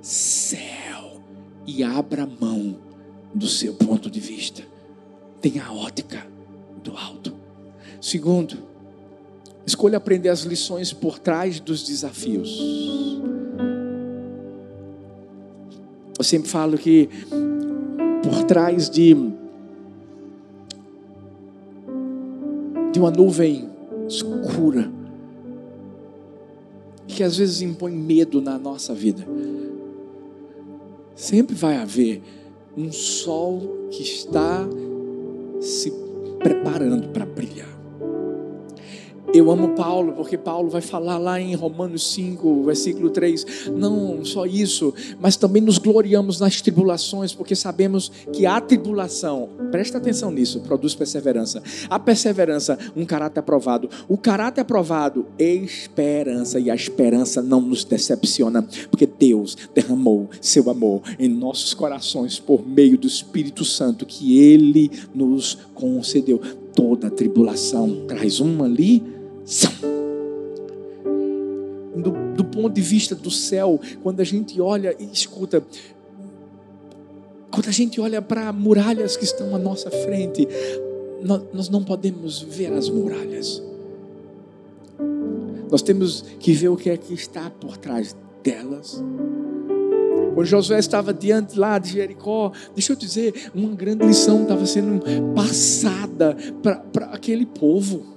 [0.01, 1.21] céu
[1.65, 2.79] e abra mão
[3.35, 4.63] do seu ponto de vista.
[5.41, 6.25] Tenha a ótica
[6.81, 7.35] do alto.
[7.99, 8.57] Segundo,
[9.65, 12.57] escolha aprender as lições por trás dos desafios.
[16.27, 17.09] Sempre falo que
[18.23, 19.15] por trás de
[22.91, 23.69] de uma nuvem
[24.07, 24.91] escura
[27.07, 29.25] que às vezes impõe medo na nossa vida,
[31.15, 32.21] sempre vai haver
[32.75, 34.67] um sol que está
[35.59, 35.91] se
[36.39, 37.76] preparando para brilhar.
[39.33, 43.69] Eu amo Paulo, porque Paulo vai falar lá em Romanos 5, versículo 3.
[43.75, 49.97] Não só isso, mas também nos gloriamos nas tribulações, porque sabemos que a tribulação, presta
[49.97, 51.61] atenção nisso, produz perseverança.
[51.89, 53.89] A perseverança, um caráter aprovado.
[54.07, 56.57] O caráter aprovado, esperança.
[56.57, 62.65] E a esperança não nos decepciona, porque Deus derramou seu amor em nossos corações por
[62.65, 66.39] meio do Espírito Santo que Ele nos concedeu.
[66.73, 69.16] Toda tribulação traz uma ali
[71.95, 75.63] do, do ponto de vista do céu, quando a gente olha e escuta,
[77.49, 80.47] quando a gente olha para muralhas que estão à nossa frente,
[81.23, 83.63] nós, nós não podemos ver as muralhas.
[85.69, 89.03] Nós temos que ver o que é que está por trás delas.
[90.33, 95.01] Quando Josué estava diante lá de Jericó, deixa eu dizer, uma grande lição estava sendo
[95.33, 98.16] passada para aquele povo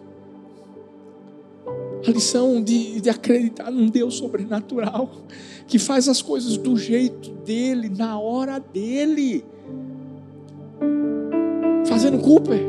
[2.06, 5.10] a lição de, de acreditar num Deus sobrenatural,
[5.66, 9.44] que faz as coisas do jeito dele, na hora dele.
[11.86, 12.60] Fazendo Cooper,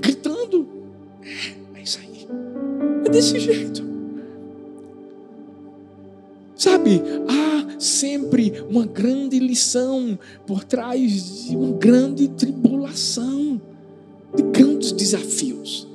[0.00, 0.66] gritando.
[1.22, 2.26] É, é isso aí.
[3.04, 3.84] É desse jeito.
[6.56, 13.60] Sabe, há sempre uma grande lição por trás de uma grande tribulação,
[14.34, 15.86] de grandes desafios.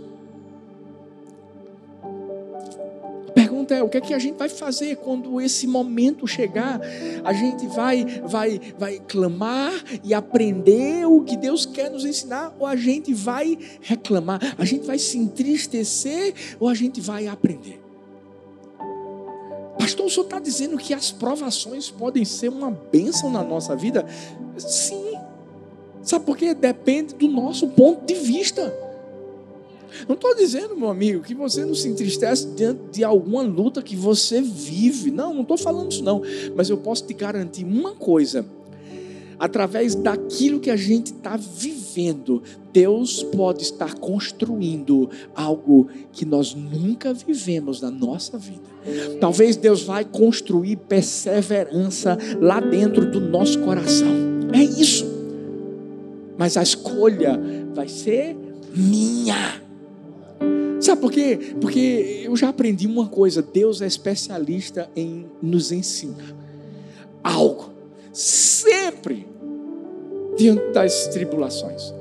[3.71, 6.79] Pergunta é: o que é que a gente vai fazer quando esse momento chegar?
[7.23, 9.71] A gente vai, vai, vai clamar
[10.03, 14.39] e aprender o que Deus quer nos ensinar, ou a gente vai reclamar?
[14.57, 17.79] A gente vai se entristecer ou a gente vai aprender?
[19.79, 24.05] Pastor, o senhor está dizendo que as provações podem ser uma bênção na nossa vida?
[24.57, 25.13] Sim.
[26.03, 26.53] Sabe por quê?
[26.53, 28.90] Depende do nosso ponto de vista.
[30.07, 33.95] Não estou dizendo, meu amigo, que você não se entristece diante de alguma luta que
[33.95, 35.11] você vive.
[35.11, 36.21] Não, não estou falando isso não.
[36.55, 38.45] Mas eu posso te garantir uma coisa
[39.41, 47.11] através daquilo que a gente está vivendo, Deus pode estar construindo algo que nós nunca
[47.11, 48.61] vivemos na nossa vida.
[49.19, 54.13] Talvez Deus vai construir perseverança lá dentro do nosso coração.
[54.53, 55.07] É isso.
[56.37, 57.39] Mas a escolha
[57.73, 58.37] vai ser
[58.75, 59.60] minha.
[60.81, 61.55] Sabe por quê?
[61.61, 66.35] Porque eu já aprendi uma coisa: Deus é especialista em nos ensinar
[67.23, 67.69] algo.
[68.11, 69.27] Sempre
[70.37, 71.93] diante das tribulações.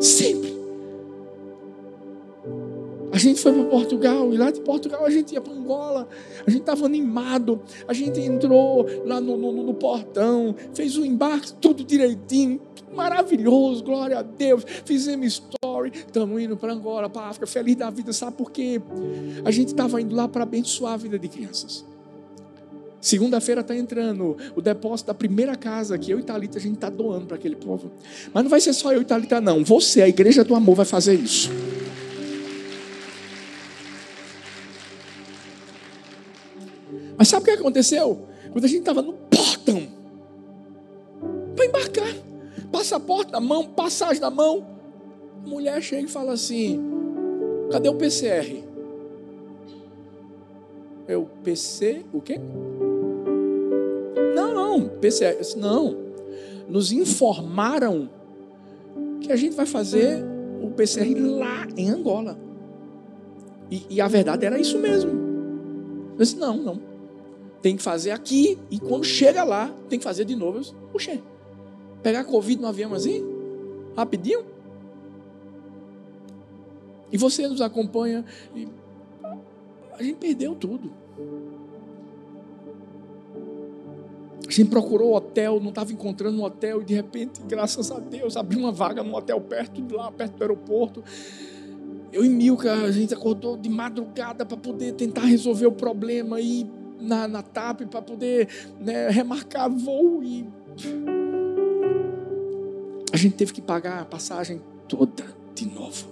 [0.00, 0.53] Sempre.
[3.14, 6.08] A gente foi para Portugal e lá de Portugal a gente ia para Angola.
[6.44, 7.62] A gente estava animado.
[7.86, 12.60] A gente entrou lá no, no, no portão, fez o embarque, tudo direitinho,
[12.92, 14.64] maravilhoso, glória a Deus.
[14.84, 18.12] Fizemos story, estamos indo para Angola, para África, feliz da vida.
[18.12, 18.82] Sabe por quê?
[19.44, 21.84] A gente estava indo lá para abençoar a vida de crianças.
[23.00, 26.90] Segunda-feira está entrando o depósito da primeira casa que eu e Thalita a gente está
[26.90, 27.92] doando para aquele povo.
[28.32, 29.62] Mas não vai ser só eu e Thalita, não.
[29.62, 31.48] Você, a igreja do amor, vai fazer isso.
[37.16, 38.20] Mas sabe o que aconteceu?
[38.52, 39.86] Quando a gente estava no portão
[41.54, 42.14] para embarcar,
[42.70, 44.66] passaporte na mão, passagem na mão,
[45.44, 46.80] a mulher chega e fala assim:
[47.70, 48.64] cadê o PCR?
[51.06, 52.40] É o PC, o quê?
[54.34, 55.96] Não, PCR, não.
[56.68, 58.08] Nos informaram
[59.20, 60.24] que a gente vai fazer
[60.62, 62.38] o PCR lá em Angola.
[63.70, 65.10] E, e a verdade era isso mesmo.
[66.12, 66.93] Eu disse, não, não.
[67.64, 70.60] Tem que fazer aqui e quando chega lá, tem que fazer de novo.
[70.92, 71.18] Puxa,
[72.02, 73.24] pegar Covid no avião assim?
[73.96, 74.44] Rapidinho?
[77.10, 78.22] E você nos acompanha.
[78.54, 78.68] E
[79.94, 80.92] a gente perdeu tudo.
[84.46, 88.36] A gente procurou hotel, não estava encontrando um hotel e de repente, graças a Deus,
[88.36, 91.02] abriu uma vaga num hotel perto de lá, perto do aeroporto.
[92.12, 96.83] Eu e Milka, a gente acordou de madrugada para poder tentar resolver o problema e
[97.04, 98.48] na, na TAP para poder
[98.80, 100.48] né, remarcar voo e
[103.12, 105.24] a gente teve que pagar a passagem toda
[105.54, 106.08] de novo.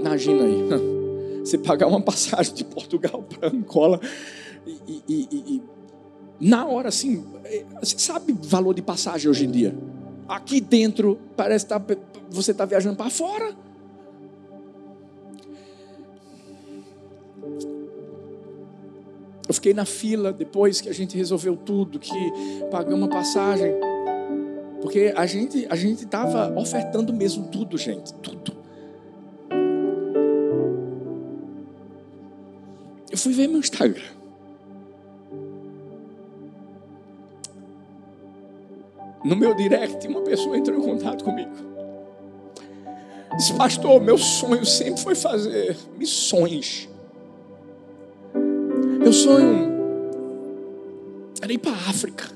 [0.00, 0.62] Imagina aí,
[1.44, 4.00] você pagar uma passagem de Portugal para Angola
[4.66, 5.62] e, e, e,
[6.40, 9.74] na hora assim, é, você sabe valor de passagem hoje em dia?
[10.28, 11.82] Aqui dentro parece que tá,
[12.30, 13.56] você está viajando para fora.
[19.48, 22.32] Eu fiquei na fila depois que a gente resolveu tudo, que
[22.70, 23.72] pagamos a passagem.
[24.82, 28.52] Porque a gente a gente estava ofertando mesmo tudo, gente, tudo.
[33.10, 34.18] Eu fui ver meu Instagram.
[39.28, 41.50] no meu direct, uma pessoa entrou em contato comigo.
[43.36, 46.88] Disse, pastor, meu sonho sempre foi fazer missões.
[49.08, 49.72] Meu sonho
[51.40, 52.26] era ir para a África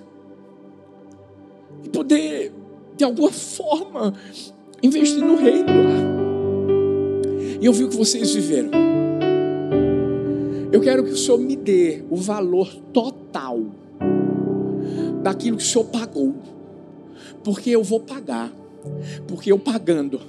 [1.85, 2.51] e poder,
[2.97, 4.14] de alguma forma,
[4.83, 6.01] investir no reino lá.
[7.61, 8.70] E eu vi o que vocês viveram.
[10.73, 13.61] Eu quero que o Senhor me dê o valor total
[15.23, 16.35] daquilo que o Senhor pagou
[17.45, 18.51] porque eu vou pagar.
[19.29, 20.23] Porque eu pagando,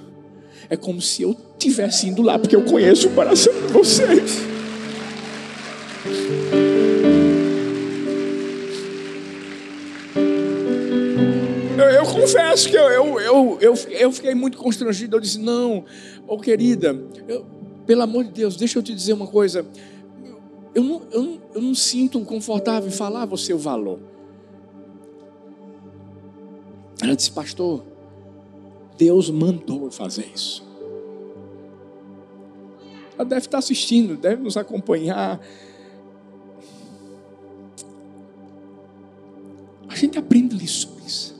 [0.68, 4.53] é como se eu tivesse indo lá, porque eu conheço o coração de vocês.
[11.78, 15.16] Eu, eu confesso que eu, eu, eu, eu, eu fiquei muito constrangido.
[15.16, 15.84] Eu disse: Não,
[16.26, 17.46] oh querida, eu,
[17.86, 19.66] pelo amor de Deus, deixa eu te dizer uma coisa.
[20.74, 24.00] Eu não, eu, não, eu não sinto confortável em falar você o valor.
[27.00, 27.84] Ela disse, pastor,
[28.96, 30.64] Deus mandou eu fazer isso.
[33.16, 35.40] Ela deve estar assistindo, deve nos acompanhar.
[40.34, 41.32] Aprende lições.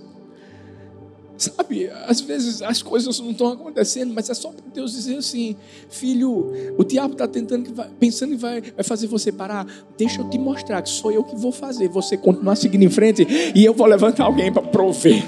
[1.36, 5.56] Sabe, às vezes as coisas não estão acontecendo, mas é só para Deus dizer assim:
[5.90, 9.66] filho, o diabo está tentando, pensando que vai, vai fazer você parar.
[9.98, 11.88] Deixa eu te mostrar que sou eu que vou fazer.
[11.88, 15.24] Você continuar seguindo em frente e eu vou levantar alguém para prover.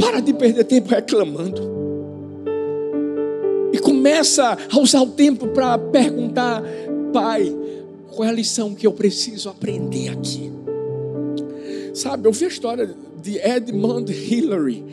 [0.00, 1.85] Para de perder tempo reclamando.
[4.06, 6.62] Começa a usar o tempo para perguntar
[7.12, 7.52] Pai,
[8.12, 10.52] qual é a lição que eu preciso aprender aqui?
[11.92, 14.84] Sabe, eu vi a história de Edmund Hillary.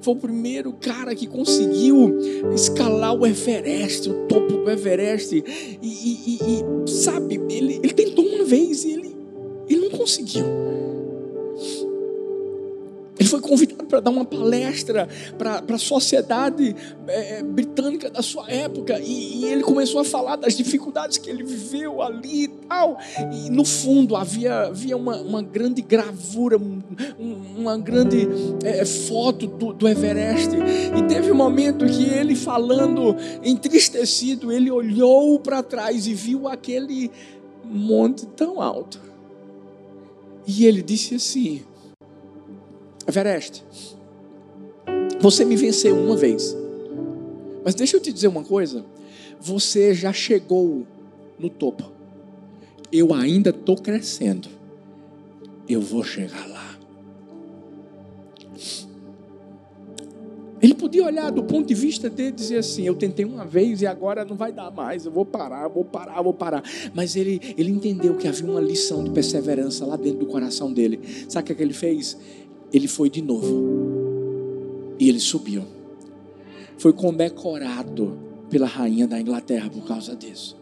[0.00, 2.18] Foi o primeiro cara que conseguiu
[2.54, 5.34] escalar o Everest, o topo do Everest.
[5.36, 9.16] E, e, e sabe, ele, ele tentou uma vez e ele,
[9.68, 10.46] ele não conseguiu.
[13.32, 15.08] Foi convidado para dar uma palestra
[15.38, 16.76] para a sociedade
[17.08, 21.30] é, é, britânica da sua época e, e, ele começou a falar das dificuldades que
[21.30, 22.98] ele viveu ali e tal.
[23.32, 26.82] E no fundo havia, havia uma, uma grande gravura, um,
[27.56, 28.28] uma grande
[28.64, 30.50] é, foto do, do Everest.
[30.94, 37.10] E teve um momento que ele falando entristecido, ele olhou para trás e viu aquele
[37.64, 39.00] monte tão alto.
[40.46, 41.62] E ele disse assim:
[43.06, 43.64] Everest,
[45.20, 46.56] você me venceu uma vez.
[47.64, 48.84] Mas deixa eu te dizer uma coisa.
[49.40, 50.86] Você já chegou
[51.38, 51.90] no topo.
[52.92, 54.48] Eu ainda estou crescendo.
[55.68, 56.62] Eu vou chegar lá.
[60.62, 63.82] Ele podia olhar do ponto de vista dele e dizer assim: Eu tentei uma vez
[63.82, 66.62] e agora não vai dar mais, eu vou parar, vou parar, vou parar.
[66.94, 71.00] Mas ele, ele entendeu que havia uma lição de perseverança lá dentro do coração dele.
[71.28, 72.16] Sabe o que, é que ele fez?
[72.72, 74.96] Ele foi de novo.
[74.98, 75.64] E ele subiu.
[76.78, 78.18] Foi condecorado
[78.48, 80.56] pela rainha da Inglaterra por causa disso.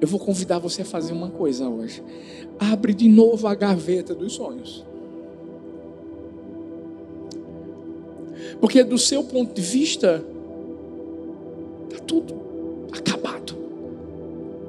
[0.00, 2.02] Eu vou convidar você a fazer uma coisa hoje.
[2.58, 4.84] Abre de novo a gaveta dos sonhos.
[8.60, 10.24] Porque do seu ponto de vista,
[11.88, 12.34] está tudo
[12.92, 13.56] acabado.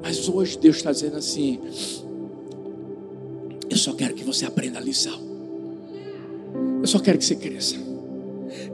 [0.02, 1.60] Mas hoje Deus está dizendo assim:
[3.86, 5.16] só quero que você aprenda a lição.
[6.80, 7.76] Eu só quero que você cresça.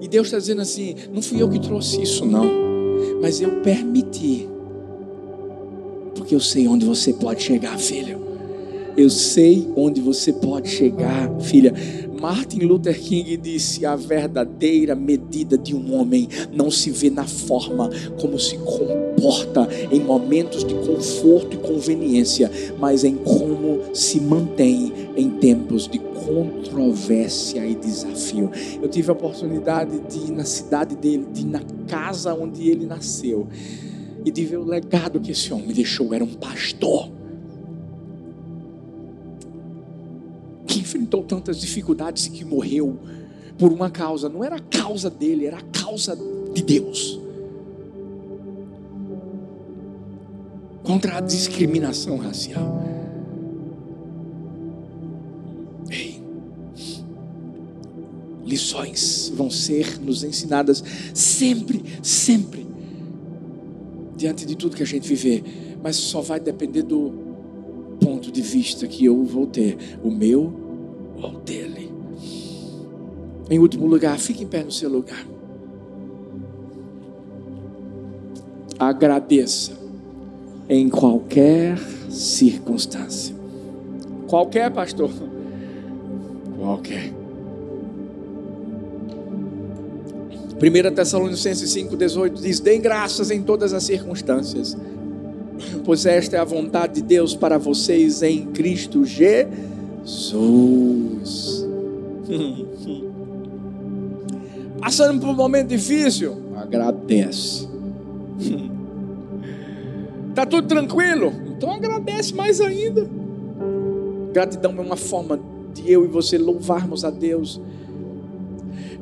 [0.01, 2.47] E Deus está dizendo assim: não fui eu que trouxe isso, não.
[3.21, 4.49] Mas eu permiti.
[6.15, 8.23] Porque eu sei onde você pode chegar, filho.
[8.97, 11.75] Eu sei onde você pode chegar, filha.
[12.23, 17.91] Martin Luther King disse: a verdadeira medida de um homem não se vê na forma
[18.19, 25.31] como se comporta em momentos de conforto e conveniência, mas em como se mantém em
[25.31, 28.51] tempos de controvérsia e desafio.
[28.81, 32.87] Eu tive a oportunidade de ir na cidade dele, de ir na casa onde ele
[32.87, 33.49] nasceu
[34.25, 36.15] e de ver o legado que esse homem deixou.
[36.15, 37.11] Era um pastor
[40.67, 42.99] que enfrentou tantas dificuldades e que morreu
[43.59, 46.17] por uma causa, não era a causa dele, era a causa
[46.53, 47.21] de Deus.
[50.83, 52.92] Contra a discriminação racial.
[58.53, 60.85] Lições vão ser nos ensinadas
[61.15, 62.67] sempre, sempre,
[64.15, 65.43] diante de tudo que a gente viver,
[65.83, 67.13] mas só vai depender do
[67.99, 70.53] ponto de vista que eu vou ter, o meu
[71.23, 71.91] ao dele.
[73.49, 75.27] Em último lugar, fique em pé no seu lugar.
[78.79, 79.73] Agradeça
[80.69, 81.79] em qualquer
[82.11, 83.35] circunstância.
[84.29, 85.11] Qualquer, pastor?
[86.59, 87.22] Qualquer.
[90.63, 94.77] 1 Tessalonicenses 5,18 diz: Deem graças em todas as circunstâncias,
[95.85, 99.73] pois esta é a vontade de Deus para vocês em Cristo Jesus.
[100.05, 101.67] Jesus.
[104.81, 107.69] Passando por um momento difícil, agradece.
[110.31, 111.33] Está tudo tranquilo?
[111.57, 113.09] Então agradece mais ainda.
[114.33, 115.39] Gratidão é uma forma
[115.73, 117.61] de eu e você louvarmos a Deus.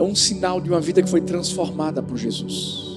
[0.01, 2.89] É um sinal de uma vida que foi transformada por Jesus.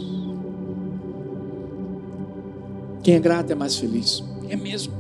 [3.04, 4.24] Quem é grato é mais feliz.
[4.48, 4.94] É mesmo.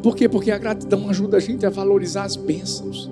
[0.00, 0.28] Por quê?
[0.28, 3.10] Porque a gratidão ajuda a gente a valorizar as bênçãos,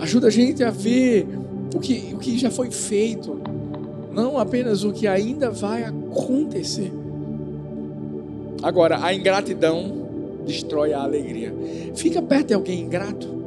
[0.00, 1.28] ajuda a gente a ver
[1.72, 3.40] o que, o que já foi feito,
[4.12, 6.92] não apenas o que ainda vai acontecer.
[8.64, 10.08] Agora, a ingratidão
[10.44, 11.54] destrói a alegria.
[11.94, 13.37] Fica perto de alguém ingrato.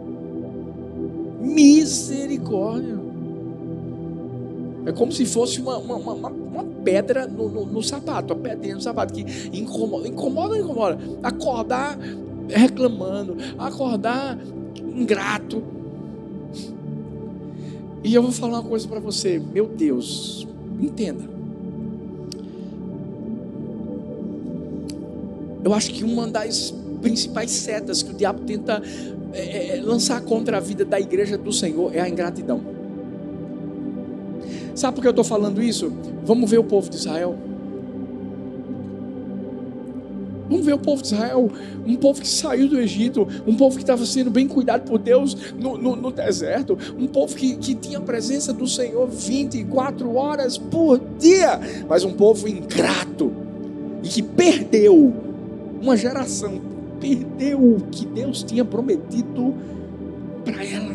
[1.41, 2.99] Misericórdia.
[4.85, 8.75] É como se fosse uma, uma, uma, uma pedra no, no, no, sapato, uma pedrinha
[8.75, 9.23] no sapato que
[9.55, 10.97] incomoda, incomoda, incomoda.
[11.21, 11.97] Acordar
[12.47, 14.37] reclamando, acordar
[14.77, 15.63] ingrato.
[18.03, 20.47] E eu vou falar uma coisa para você, meu Deus,
[20.79, 21.29] entenda.
[25.63, 28.81] Eu acho que uma das principais setas que o diabo tenta
[29.33, 32.61] é, é, lançar contra a vida da igreja do Senhor é a ingratidão.
[34.75, 35.91] Sabe por que eu estou falando isso?
[36.23, 37.37] Vamos ver o povo de Israel.
[40.49, 41.49] Vamos ver o povo de Israel,
[41.87, 45.33] um povo que saiu do Egito, um povo que estava sendo bem cuidado por Deus
[45.57, 50.57] no, no, no deserto, um povo que, que tinha a presença do Senhor 24 horas
[50.57, 51.57] por dia,
[51.87, 53.31] mas um povo ingrato
[54.03, 55.13] e que perdeu
[55.81, 56.59] uma geração,
[57.01, 59.55] perdeu o que Deus tinha prometido
[60.45, 60.93] para ela.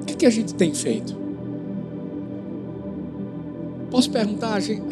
[0.00, 1.20] O que, que a gente tem feito?
[3.90, 4.54] Posso perguntar?
[4.54, 4.82] A gente,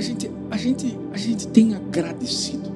[0.50, 2.70] a gente, a gente, tem agradecido.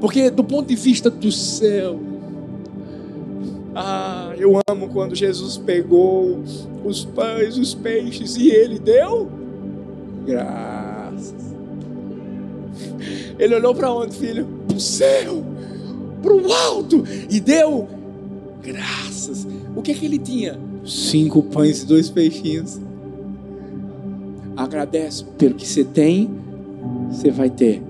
[0.00, 1.98] Porque do ponto de vista do céu,
[3.74, 6.42] ah, eu amo quando Jesus pegou
[6.84, 9.30] os pães, os peixes e ele deu
[10.26, 10.79] graças.
[13.40, 14.46] Ele olhou para onde, filho?
[14.68, 15.42] Para o céu,
[16.22, 17.88] para o alto e deu
[18.62, 19.46] graças.
[19.74, 20.60] O que é que ele tinha?
[20.84, 22.78] Cinco pães e dois peixinhos.
[24.54, 26.30] Agradece pelo que você tem,
[27.10, 27.82] você vai ter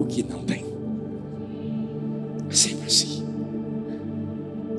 [0.00, 0.64] o que não tem.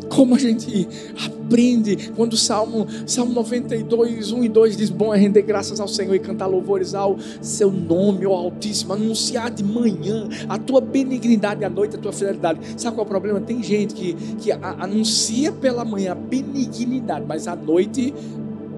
[0.09, 0.87] Como a gente
[1.25, 5.87] aprende quando o Salmo, Salmo 92, 1 e 2 diz: Bom é render graças ao
[5.87, 11.63] Senhor e cantar louvores ao seu nome, ó Altíssimo, anunciar de manhã a tua benignidade,
[11.63, 12.59] à noite a tua fidelidade.
[12.77, 13.39] Sabe qual é o problema?
[13.39, 18.13] Tem gente que, que anuncia pela manhã a benignidade, mas à noite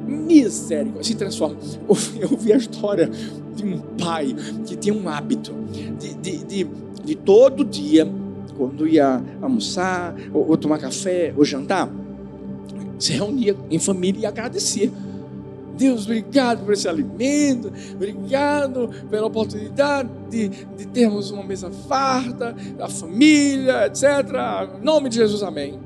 [0.07, 1.57] misericórdia, se transforma.
[2.19, 3.09] Eu vi a história
[3.55, 6.67] de um pai que tinha um hábito de, de, de,
[7.03, 8.07] de todo dia,
[8.61, 11.89] quando ia almoçar, ou, ou, tomar café, ou jantar,
[12.99, 14.91] se reunia em família e agradecia.
[15.75, 22.87] Deus, obrigado por esse alimento, obrigado pela oportunidade de, de termos uma mesa farta, a
[22.87, 24.03] família, etc.
[24.79, 25.79] Em nome de Jesus, amém.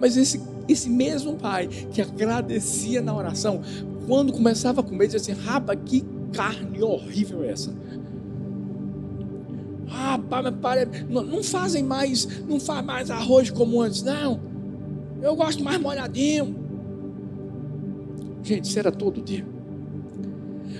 [0.00, 3.60] Mas esse esse mesmo pai que agradecia na oração,
[4.06, 6.02] quando começava a comer, dizia assim: Rapa, que
[6.32, 7.74] carne horrível é essa.
[9.94, 14.40] Ah, pai, não, não fazem mais, não faz mais arroz como antes, não.
[15.20, 16.56] Eu gosto mais molhadinho.
[18.42, 19.46] Gente, isso era todo dia.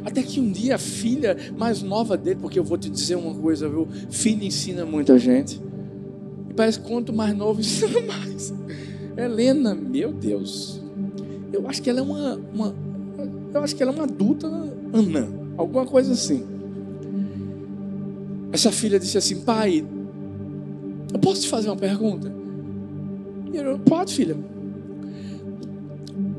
[0.04, 3.34] Até que um dia a filha mais nova dele, porque eu vou te dizer uma
[3.34, 3.86] coisa, viu?
[4.10, 5.60] Filha ensina muita gente.
[6.50, 8.52] E parece que quanto mais novo ensina mais.
[9.16, 10.82] Helena, meu Deus.
[11.52, 12.74] Eu acho que ela é uma, uma
[13.54, 16.44] eu acho que ela é uma adulta anã, alguma coisa assim.
[18.52, 19.84] Essa filha disse assim: Pai,
[21.12, 22.30] eu posso te fazer uma pergunta?
[23.52, 24.36] E eu, pode, filha.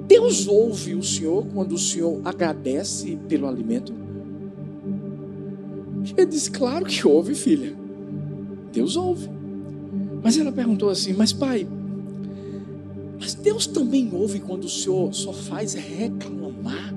[0.08, 3.92] Deus ouve o Senhor quando o Senhor agradece pelo alimento?
[6.16, 7.76] Ele disse: Claro que ouve, filha.
[8.72, 9.28] Deus ouve.
[10.22, 11.68] Mas ela perguntou assim: Mas pai,
[13.20, 16.94] mas Deus também ouve quando o Senhor só faz reclamar.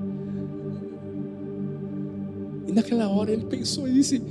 [2.67, 4.21] E naquela hora ele pensou e disse: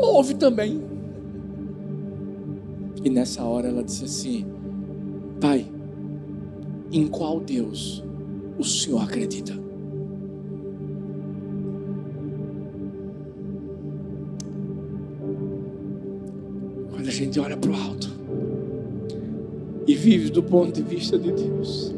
[0.00, 0.82] Ouve também.
[3.04, 4.46] E nessa hora ela disse assim:
[5.40, 5.66] Pai,
[6.90, 8.04] em qual Deus
[8.58, 9.52] o Senhor acredita?
[16.90, 18.10] Quando a gente olha para o alto,
[19.86, 21.94] e vive do ponto de vista de Deus.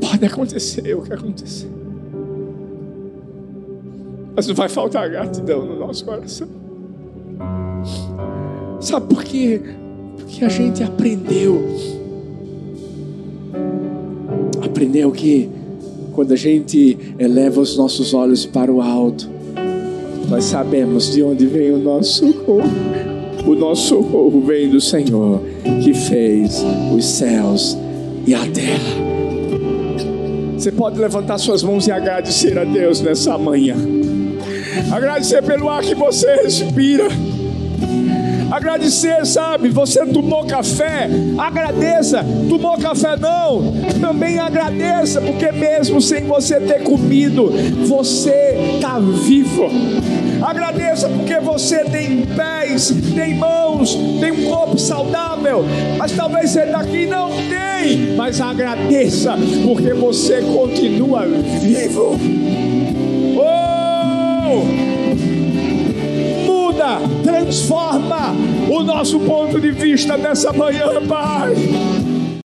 [0.00, 1.77] Pode acontecer o que acontecer.
[4.38, 6.46] Mas não vai faltar gratidão no nosso coração.
[8.78, 9.60] Sabe por quê?
[10.16, 11.60] Porque a gente aprendeu.
[14.64, 15.50] Aprendeu que
[16.12, 19.28] quando a gente eleva os nossos olhos para o alto,
[20.28, 22.70] nós sabemos de onde vem o nosso socorro.
[23.44, 25.40] O nosso socorro vem do Senhor
[25.82, 26.64] que fez
[26.96, 27.76] os céus
[28.24, 29.08] e a terra.
[30.56, 33.74] Você pode levantar suas mãos e agradecer a Deus nessa manhã.
[34.90, 37.08] Agradecer pelo ar que você respira.
[38.50, 39.68] Agradecer, sabe?
[39.68, 42.24] Você tomou café, agradeça.
[42.48, 47.52] Tomou café não, também agradeça, porque mesmo sem você ter comido,
[47.86, 49.68] você está vivo.
[50.42, 55.64] Agradeça porque você tem pés, tem mãos, tem um corpo saudável,
[55.98, 58.16] mas talvez você daqui não tem.
[58.16, 61.26] Mas agradeça porque você continua
[61.60, 62.18] vivo.
[67.22, 68.34] Transforma
[68.68, 71.54] o nosso ponto de vista nessa manhã, Pai.